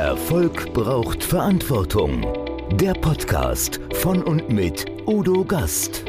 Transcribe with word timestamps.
Erfolg 0.00 0.72
braucht 0.72 1.22
Verantwortung. 1.22 2.26
Der 2.72 2.94
Podcast 2.94 3.78
von 3.96 4.22
und 4.22 4.48
mit 4.48 4.86
Udo 5.06 5.44
Gast. 5.44 6.06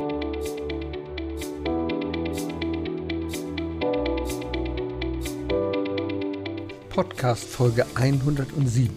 Podcast 6.88 7.44
Folge 7.44 7.86
107. 7.96 8.90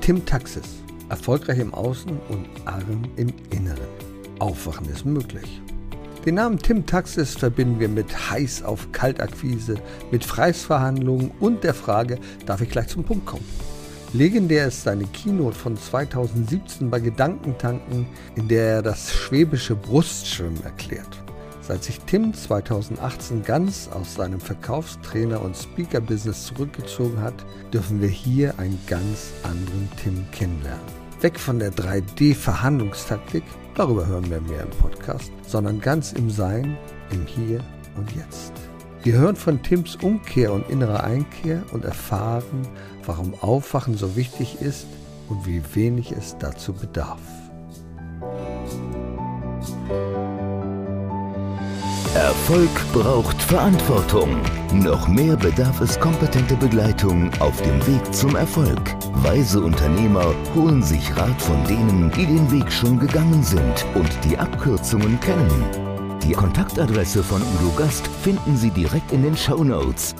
Tim 0.00 0.26
Taxis. 0.26 0.82
Erfolgreich 1.08 1.60
im 1.60 1.72
Außen 1.72 2.18
und 2.28 2.48
arm 2.64 3.04
im 3.14 3.32
Inneren. 3.50 3.86
Aufwachen 4.40 4.88
ist 4.88 5.06
möglich. 5.06 5.62
Den 6.26 6.34
Namen 6.34 6.58
Tim 6.58 6.84
Taxis 6.86 7.36
verbinden 7.36 7.78
wir 7.78 7.88
mit 7.88 8.32
heiß 8.32 8.64
auf 8.64 8.90
Kaltakquise, 8.90 9.76
mit 10.10 10.26
Preisverhandlungen 10.26 11.30
und 11.38 11.62
der 11.62 11.72
Frage, 11.72 12.18
darf 12.46 12.60
ich 12.60 12.68
gleich 12.68 12.88
zum 12.88 13.04
Punkt 13.04 13.26
kommen? 13.26 13.69
Legendär 14.12 14.66
ist 14.66 14.82
seine 14.82 15.04
Keynote 15.04 15.56
von 15.56 15.76
2017 15.76 16.90
bei 16.90 16.98
Gedankentanken, 16.98 18.06
in 18.34 18.48
der 18.48 18.66
er 18.66 18.82
das 18.82 19.12
schwäbische 19.12 19.76
Brustschwimmen 19.76 20.60
erklärt. 20.64 21.22
Seit 21.60 21.84
sich 21.84 22.00
Tim 22.00 22.34
2018 22.34 23.44
ganz 23.44 23.88
aus 23.88 24.16
seinem 24.16 24.40
Verkaufstrainer- 24.40 25.40
und 25.40 25.56
Speaker-Business 25.56 26.46
zurückgezogen 26.46 27.22
hat, 27.22 27.34
dürfen 27.72 28.00
wir 28.00 28.08
hier 28.08 28.58
einen 28.58 28.80
ganz 28.88 29.30
anderen 29.44 29.88
Tim 30.02 30.26
kennenlernen. 30.32 30.82
Weg 31.20 31.38
von 31.38 31.60
der 31.60 31.70
3D-Verhandlungstaktik, 31.70 33.44
darüber 33.76 34.06
hören 34.08 34.28
wir 34.28 34.40
mehr 34.40 34.62
im 34.62 34.70
Podcast, 34.70 35.30
sondern 35.46 35.80
ganz 35.80 36.12
im 36.12 36.30
Sein, 36.30 36.76
im 37.12 37.26
Hier 37.26 37.62
und 37.96 38.10
Jetzt. 38.16 38.69
Wir 39.02 39.14
hören 39.14 39.36
von 39.36 39.62
Tims 39.62 39.96
Umkehr 39.96 40.52
und 40.52 40.68
innerer 40.68 41.04
Einkehr 41.04 41.62
und 41.72 41.86
erfahren, 41.86 42.68
warum 43.06 43.34
Aufwachen 43.40 43.96
so 43.96 44.14
wichtig 44.14 44.60
ist 44.60 44.86
und 45.28 45.46
wie 45.46 45.62
wenig 45.74 46.12
es 46.12 46.36
dazu 46.38 46.74
bedarf. 46.74 47.20
Erfolg 52.14 52.70
braucht 52.92 53.40
Verantwortung. 53.40 54.36
Noch 54.74 55.08
mehr 55.08 55.36
bedarf 55.36 55.80
es 55.80 55.98
kompetente 55.98 56.56
Begleitung 56.56 57.30
auf 57.40 57.62
dem 57.62 57.86
Weg 57.86 58.14
zum 58.14 58.36
Erfolg. 58.36 58.82
Weise 59.22 59.60
Unternehmer 59.60 60.34
holen 60.54 60.82
sich 60.82 61.16
Rat 61.16 61.40
von 61.40 61.64
denen, 61.64 62.10
die 62.10 62.26
den 62.26 62.50
Weg 62.50 62.70
schon 62.70 62.98
gegangen 62.98 63.42
sind 63.42 63.86
und 63.94 64.10
die 64.24 64.36
Abkürzungen 64.36 65.18
kennen. 65.20 65.89
Die 66.22 66.32
Kontaktadresse 66.32 67.24
von 67.24 67.40
Udo 67.40 67.72
Gast 67.76 68.06
finden 68.22 68.56
Sie 68.56 68.70
direkt 68.70 69.10
in 69.10 69.22
den 69.22 69.36
Show 69.36 69.64
Notes. 69.64 70.14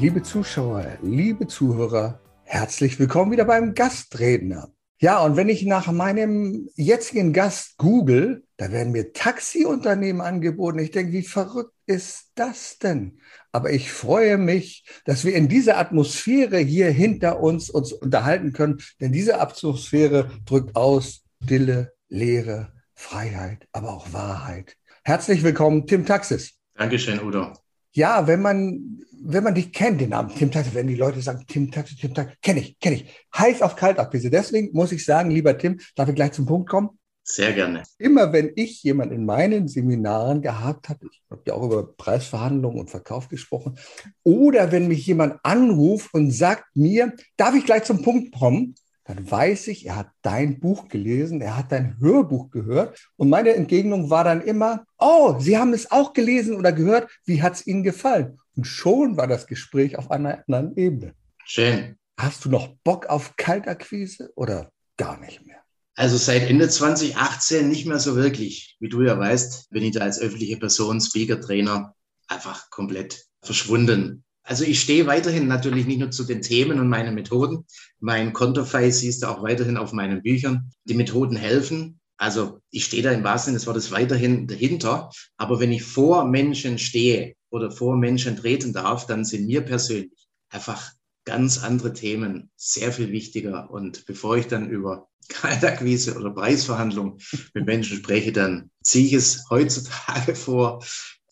Liebe 0.00 0.22
Zuschauer, 0.22 0.86
liebe 1.02 1.46
Zuhörer, 1.46 2.20
herzlich 2.44 2.98
willkommen 2.98 3.30
wieder 3.30 3.44
beim 3.44 3.74
Gastredner. 3.74 4.70
Ja, 5.00 5.22
und 5.22 5.36
wenn 5.36 5.48
ich 5.48 5.64
nach 5.64 5.92
meinem 5.92 6.68
jetzigen 6.74 7.32
Gast 7.32 7.76
google, 7.76 8.42
da 8.56 8.72
werden 8.72 8.90
mir 8.90 9.12
Taxiunternehmen 9.12 10.22
angeboten. 10.22 10.80
Ich 10.80 10.90
denke, 10.90 11.12
wie 11.12 11.22
verrückt 11.22 11.74
ist 11.86 12.32
das 12.34 12.78
denn? 12.78 13.20
Aber 13.52 13.70
ich 13.70 13.92
freue 13.92 14.38
mich, 14.38 14.84
dass 15.04 15.24
wir 15.24 15.34
in 15.34 15.48
dieser 15.48 15.78
Atmosphäre 15.78 16.58
hier 16.58 16.90
hinter 16.90 17.40
uns 17.40 17.70
uns 17.70 17.92
unterhalten 17.92 18.52
können, 18.52 18.78
denn 19.00 19.12
diese 19.12 19.40
Atmosphäre 19.40 20.30
drückt 20.46 20.74
aus 20.74 21.22
Dille, 21.38 21.92
Lehre, 22.08 22.72
Freiheit, 22.94 23.68
aber 23.72 23.92
auch 23.92 24.12
Wahrheit. 24.12 24.76
Herzlich 25.08 25.42
willkommen, 25.42 25.86
Tim 25.86 26.04
Taxis. 26.04 26.52
Dankeschön, 26.74 27.18
Udo. 27.24 27.54
Ja, 27.94 28.26
wenn 28.26 28.42
man 28.42 29.00
wenn 29.22 29.42
man 29.42 29.54
dich 29.54 29.72
kennt, 29.72 30.02
den 30.02 30.10
Namen 30.10 30.34
Tim 30.36 30.50
Taxi, 30.50 30.74
wenn 30.74 30.86
die 30.86 30.96
Leute 30.96 31.22
sagen, 31.22 31.46
Tim 31.48 31.70
Taxi, 31.70 31.96
Tim 31.96 32.12
Taxi, 32.12 32.36
kenne 32.42 32.60
ich, 32.60 32.78
kenne 32.78 32.96
ich. 32.96 33.06
Heiß 33.34 33.62
auf 33.62 33.74
Kaltakquise. 33.74 34.28
Deswegen 34.28 34.68
muss 34.74 34.92
ich 34.92 35.06
sagen, 35.06 35.30
lieber 35.30 35.56
Tim, 35.56 35.80
darf 35.96 36.10
ich 36.10 36.14
gleich 36.14 36.32
zum 36.32 36.44
Punkt 36.44 36.68
kommen? 36.68 36.90
Sehr 37.22 37.54
gerne. 37.54 37.84
Immer 37.96 38.34
wenn 38.34 38.52
ich 38.54 38.82
jemanden 38.82 39.14
in 39.14 39.24
meinen 39.24 39.66
Seminaren 39.66 40.42
gehabt 40.42 40.90
habe, 40.90 41.06
ich 41.10 41.22
habe 41.30 41.40
ja 41.46 41.54
auch 41.54 41.64
über 41.64 41.90
Preisverhandlungen 41.96 42.78
und 42.78 42.90
Verkauf 42.90 43.30
gesprochen, 43.30 43.78
oder 44.24 44.72
wenn 44.72 44.88
mich 44.88 45.06
jemand 45.06 45.40
anruft 45.42 46.12
und 46.12 46.32
sagt 46.32 46.64
mir, 46.76 47.14
darf 47.38 47.54
ich 47.54 47.64
gleich 47.64 47.84
zum 47.84 48.02
Punkt 48.02 48.38
kommen, 48.38 48.74
dann 49.08 49.28
weiß 49.30 49.68
ich, 49.68 49.86
er 49.86 49.96
hat 49.96 50.10
dein 50.20 50.60
Buch 50.60 50.88
gelesen, 50.88 51.40
er 51.40 51.56
hat 51.56 51.72
dein 51.72 51.98
Hörbuch 51.98 52.50
gehört. 52.50 53.08
Und 53.16 53.30
meine 53.30 53.54
Entgegnung 53.54 54.10
war 54.10 54.22
dann 54.22 54.42
immer, 54.42 54.84
oh, 54.98 55.36
Sie 55.40 55.56
haben 55.56 55.72
es 55.72 55.90
auch 55.90 56.12
gelesen 56.12 56.56
oder 56.56 56.72
gehört, 56.72 57.10
wie 57.24 57.40
hat 57.42 57.54
es 57.54 57.66
Ihnen 57.66 57.82
gefallen? 57.82 58.38
Und 58.54 58.66
schon 58.66 59.16
war 59.16 59.26
das 59.26 59.46
Gespräch 59.46 59.96
auf 59.96 60.10
einer 60.10 60.44
anderen 60.46 60.76
Ebene. 60.76 61.14
Schön. 61.46 61.96
Hast 62.20 62.44
du 62.44 62.50
noch 62.50 62.76
Bock 62.84 63.06
auf 63.06 63.34
Kaltakquise 63.36 64.30
oder 64.36 64.70
gar 64.98 65.18
nicht 65.18 65.46
mehr? 65.46 65.56
Also 65.94 66.18
seit 66.18 66.42
Ende 66.42 66.68
2018 66.68 67.66
nicht 67.66 67.86
mehr 67.86 68.00
so 68.00 68.14
wirklich. 68.14 68.76
Wie 68.78 68.90
du 68.90 69.02
ja 69.02 69.18
weißt, 69.18 69.70
bin 69.70 69.84
ich 69.84 69.92
da 69.92 70.00
als 70.00 70.20
öffentliche 70.20 70.58
Person, 70.58 71.00
Speaker, 71.00 71.40
Trainer 71.40 71.94
einfach 72.26 72.68
komplett 72.68 73.24
verschwunden. 73.40 74.22
Also 74.48 74.64
ich 74.64 74.80
stehe 74.80 75.06
weiterhin 75.06 75.46
natürlich 75.46 75.86
nicht 75.86 76.00
nur 76.00 76.10
zu 76.10 76.24
den 76.24 76.40
Themen 76.40 76.80
und 76.80 76.88
meinen 76.88 77.14
Methoden. 77.14 77.66
Mein 78.00 78.32
Konterfei 78.32 78.90
siehst 78.90 79.22
du 79.22 79.26
auch 79.26 79.42
weiterhin 79.42 79.76
auf 79.76 79.92
meinen 79.92 80.22
Büchern. 80.22 80.70
Die 80.84 80.94
Methoden 80.94 81.36
helfen. 81.36 82.00
Also 82.16 82.60
ich 82.70 82.86
stehe 82.86 83.02
da 83.02 83.12
im 83.12 83.24
wahrsten 83.24 83.52
Sinne 83.52 83.58
des 83.58 83.66
Wortes 83.66 83.90
weiterhin 83.90 84.46
dahinter. 84.46 85.10
Aber 85.36 85.60
wenn 85.60 85.70
ich 85.70 85.82
vor 85.82 86.24
Menschen 86.24 86.78
stehe, 86.78 87.34
oder 87.50 87.70
vor 87.70 87.96
Menschen 87.96 88.36
treten 88.36 88.72
darf, 88.72 89.06
dann 89.06 89.24
sind 89.24 89.46
mir 89.46 89.62
persönlich 89.62 90.10
einfach 90.50 90.92
ganz 91.24 91.62
andere 91.62 91.92
Themen 91.92 92.50
sehr 92.56 92.92
viel 92.92 93.12
wichtiger. 93.12 93.70
Und 93.70 94.06
bevor 94.06 94.36
ich 94.36 94.46
dann 94.46 94.70
über 94.70 95.08
Kaltakquise 95.28 96.16
oder 96.16 96.30
Preisverhandlungen 96.30 97.18
mit 97.52 97.66
Menschen 97.66 97.98
spreche, 97.98 98.32
dann 98.32 98.70
ziehe 98.82 99.06
ich 99.06 99.12
es 99.12 99.44
heutzutage 99.50 100.34
vor, 100.34 100.82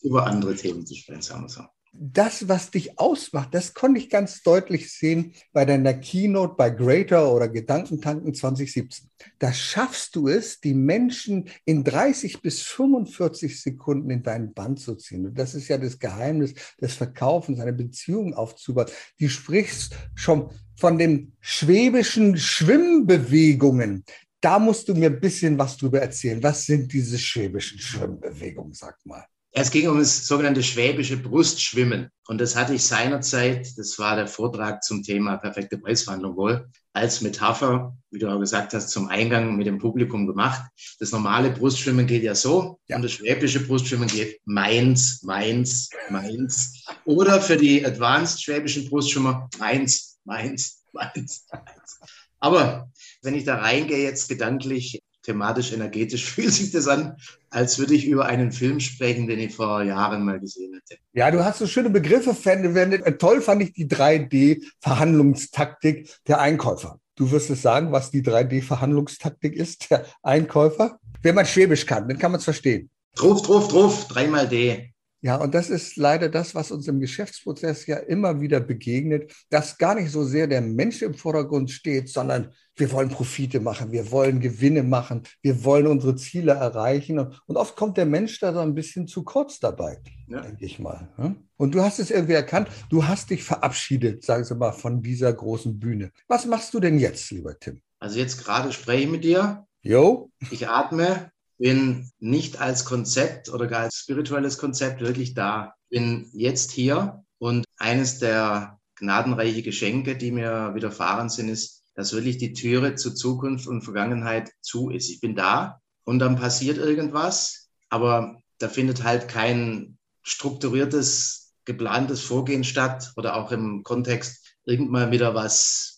über 0.03 0.27
andere 0.27 0.55
Themen 0.55 0.85
zu 0.85 0.95
sprechen, 0.95 1.21
sagen 1.21 1.43
wir 1.43 1.49
so 1.49 1.63
das, 1.93 2.47
was 2.47 2.71
dich 2.71 2.99
ausmacht, 2.99 3.53
das 3.53 3.73
konnte 3.73 3.99
ich 3.99 4.09
ganz 4.09 4.43
deutlich 4.43 4.91
sehen 4.91 5.33
bei 5.51 5.65
deiner 5.65 5.93
Keynote 5.93 6.55
bei 6.55 6.69
Greater 6.69 7.33
oder 7.33 7.49
Gedankentanken 7.49 8.33
2017. 8.33 9.09
Da 9.39 9.51
schaffst 9.51 10.15
du 10.15 10.27
es, 10.27 10.59
die 10.59 10.73
Menschen 10.73 11.49
in 11.65 11.83
30 11.83 12.41
bis 12.41 12.61
45 12.61 13.61
Sekunden 13.61 14.09
in 14.09 14.23
deinen 14.23 14.53
Band 14.53 14.79
zu 14.79 14.95
ziehen. 14.95 15.25
Und 15.25 15.39
das 15.39 15.55
ist 15.55 15.67
ja 15.67 15.77
das 15.77 15.97
Geheimnis 15.97 16.53
des 16.79 16.93
Verkaufens, 16.93 17.59
eine 17.59 17.73
Beziehung 17.73 18.33
aufzubauen. 18.33 18.87
Du 19.19 19.27
sprichst 19.27 19.95
schon 20.15 20.49
von 20.75 20.97
den 20.97 21.33
schwäbischen 21.39 22.37
Schwimmbewegungen. 22.37 24.03
Da 24.39 24.59
musst 24.59 24.87
du 24.87 24.93
mir 24.93 25.09
ein 25.09 25.19
bisschen 25.19 25.57
was 25.57 25.77
drüber 25.77 25.99
erzählen. 25.99 26.41
Was 26.43 26.65
sind 26.65 26.93
diese 26.93 27.17
schwäbischen 27.17 27.79
Schwimmbewegungen, 27.79 28.73
sag 28.73 29.03
mal? 29.03 29.25
Es 29.59 29.71
ging 29.71 29.89
um 29.89 29.97
das 29.97 30.27
sogenannte 30.27 30.61
schwäbische 30.61 31.17
Brustschwimmen. 31.17 32.11
Und 32.27 32.39
das 32.39 32.55
hatte 32.55 32.75
ich 32.75 32.83
seinerzeit, 32.83 33.75
das 33.75 33.97
war 33.97 34.15
der 34.15 34.27
Vortrag 34.27 34.83
zum 34.83 35.01
Thema 35.01 35.37
perfekte 35.37 35.79
Preisverhandlung 35.79 36.37
wohl, 36.37 36.69
als 36.93 37.21
Metapher, 37.21 37.97
wie 38.11 38.19
du 38.19 38.27
auch 38.27 38.39
gesagt 38.39 38.75
hast, 38.75 38.91
zum 38.91 39.07
Eingang 39.07 39.57
mit 39.57 39.65
dem 39.65 39.79
Publikum 39.79 40.27
gemacht. 40.27 40.61
Das 40.99 41.11
normale 41.11 41.49
Brustschwimmen 41.49 42.05
geht 42.05 42.21
ja 42.21 42.35
so 42.35 42.79
ja. 42.87 42.97
und 42.97 43.01
das 43.01 43.13
schwäbische 43.13 43.65
Brustschwimmen 43.65 44.07
geht 44.07 44.39
meins, 44.45 45.23
meins, 45.23 45.89
meins. 46.11 46.85
Oder 47.05 47.41
für 47.41 47.57
die 47.57 47.83
advanced 47.83 48.43
schwäbischen 48.43 48.87
Brustschwimmer 48.87 49.49
meins, 49.57 50.19
meins, 50.23 50.83
meins, 50.93 51.47
meins. 51.51 51.99
Aber 52.39 52.91
wenn 53.23 53.33
ich 53.33 53.45
da 53.45 53.55
reingehe 53.55 54.03
jetzt 54.03 54.29
gedanklich, 54.29 55.01
thematisch, 55.27 55.73
energetisch 55.73 56.25
fühlt 56.31 56.53
sich 56.53 56.71
das 56.71 56.87
an, 56.87 57.17
als 57.49 57.77
würde 57.77 57.93
ich 57.93 58.07
über 58.07 58.25
einen 58.25 58.51
Film 58.51 58.79
sprechen, 58.79 59.27
den 59.27 59.37
ich 59.39 59.53
vor 59.55 59.83
Jahren 59.83 60.25
mal 60.25 60.39
gesehen 60.39 60.73
hätte. 60.73 60.99
Ja, 61.13 61.29
du 61.29 61.45
hast 61.45 61.59
so 61.59 61.67
schöne 61.67 61.91
Begriffe 61.91 62.33
verwendet. 62.33 63.19
Toll 63.19 63.41
fand 63.41 63.61
ich 63.61 63.73
die 63.73 63.87
3D-Verhandlungstaktik 63.87 66.09
der 66.27 66.39
Einkäufer. 66.39 66.99
Du 67.15 67.29
wirst 67.31 67.49
es 67.49 67.61
sagen, 67.61 67.91
was 67.91 68.11
die 68.11 68.21
3D-Verhandlungstaktik 68.21 69.55
ist, 69.55 69.89
der 69.89 70.05
Einkäufer. 70.23 70.99
Wenn 71.21 71.35
man 71.35 71.45
Schwäbisch 71.45 71.85
kann, 71.85 72.07
dann 72.07 72.17
kann 72.17 72.31
man 72.31 72.39
es 72.39 72.45
verstehen. 72.45 72.89
Truff, 73.15 73.41
truff, 73.41 73.67
truff, 73.67 74.07
dreimal 74.07 74.47
D. 74.47 74.93
Ja, 75.21 75.37
und 75.37 75.55
das 75.55 75.69
ist 75.69 75.97
leider 75.97 76.29
das, 76.29 76.53
was 76.53 76.71
uns 76.71 76.87
im 76.87 76.99
Geschäftsprozess 76.99 77.87
ja 77.87 77.97
immer 77.97 78.39
wieder 78.39 78.59
begegnet, 78.59 79.33
dass 79.49 79.77
gar 79.77 79.95
nicht 79.95 80.11
so 80.11 80.23
sehr 80.23 80.45
der 80.45 80.61
Mensch 80.61 81.01
im 81.01 81.15
Vordergrund 81.15 81.71
steht, 81.71 82.09
sondern 82.09 82.51
wir 82.75 82.91
wollen 82.91 83.09
Profite 83.09 83.59
machen, 83.59 83.91
wir 83.91 84.11
wollen 84.11 84.39
Gewinne 84.39 84.83
machen, 84.83 85.23
wir 85.41 85.63
wollen 85.63 85.87
unsere 85.87 86.15
Ziele 86.15 86.53
erreichen. 86.53 87.17
Und 87.17 87.57
oft 87.57 87.75
kommt 87.75 87.97
der 87.97 88.05
Mensch 88.05 88.39
da 88.39 88.53
so 88.53 88.59
ein 88.59 88.75
bisschen 88.75 89.07
zu 89.07 89.23
kurz 89.23 89.59
dabei, 89.59 89.99
ja. 90.27 90.41
denke 90.41 90.65
ich 90.65 90.77
mal. 90.77 91.09
Ne? 91.17 91.35
Und 91.57 91.73
du 91.73 91.81
hast 91.81 91.97
es 91.97 92.11
irgendwie 92.11 92.33
erkannt, 92.33 92.69
du 92.91 93.07
hast 93.07 93.31
dich 93.31 93.43
verabschiedet, 93.43 94.23
sagen 94.23 94.43
Sie 94.43 94.55
mal, 94.55 94.71
von 94.71 95.01
dieser 95.01 95.33
großen 95.33 95.79
Bühne. 95.79 96.11
Was 96.27 96.45
machst 96.45 96.75
du 96.75 96.79
denn 96.79 96.99
jetzt, 96.99 97.31
lieber 97.31 97.57
Tim? 97.57 97.81
Also 97.99 98.19
jetzt 98.19 98.43
gerade 98.43 98.71
spreche 98.71 99.05
ich 99.05 99.09
mit 99.09 99.23
dir. 99.23 99.65
Jo. 99.81 100.29
Ich 100.51 100.67
atme, 100.67 101.31
bin 101.57 102.09
nicht 102.19 102.59
als 102.59 102.85
Konzept 102.85 103.49
oder 103.49 103.67
gar 103.67 103.81
als 103.81 103.95
spirituelles 103.95 104.57
Konzept 104.57 105.01
wirklich 105.01 105.33
da. 105.33 105.73
Bin 105.89 106.29
jetzt 106.33 106.71
hier 106.71 107.23
und 107.39 107.65
eines 107.77 108.19
der 108.19 108.79
gnadenreiche 108.95 109.63
Geschenke, 109.63 110.17
die 110.17 110.31
mir 110.31 110.73
widerfahren 110.75 111.29
sind, 111.29 111.49
ist, 111.49 111.83
dass 111.95 112.13
wirklich 112.13 112.37
die 112.37 112.53
Türe 112.53 112.95
zu 112.95 113.13
Zukunft 113.13 113.67
und 113.67 113.81
Vergangenheit 113.83 114.51
zu 114.61 114.89
ist. 114.89 115.09
Ich 115.09 115.19
bin 115.19 115.35
da 115.35 115.81
und 116.03 116.19
dann 116.19 116.35
passiert 116.35 116.77
irgendwas, 116.77 117.69
aber 117.89 118.37
da 118.59 118.69
findet 118.69 119.03
halt 119.03 119.27
kein 119.27 119.97
strukturiertes, 120.23 121.53
geplantes 121.65 122.21
Vorgehen 122.21 122.63
statt 122.63 123.13
oder 123.15 123.35
auch 123.35 123.51
im 123.51 123.83
Kontext 123.83 124.45
irgendwann 124.65 125.11
wieder 125.11 125.33
was 125.33 125.96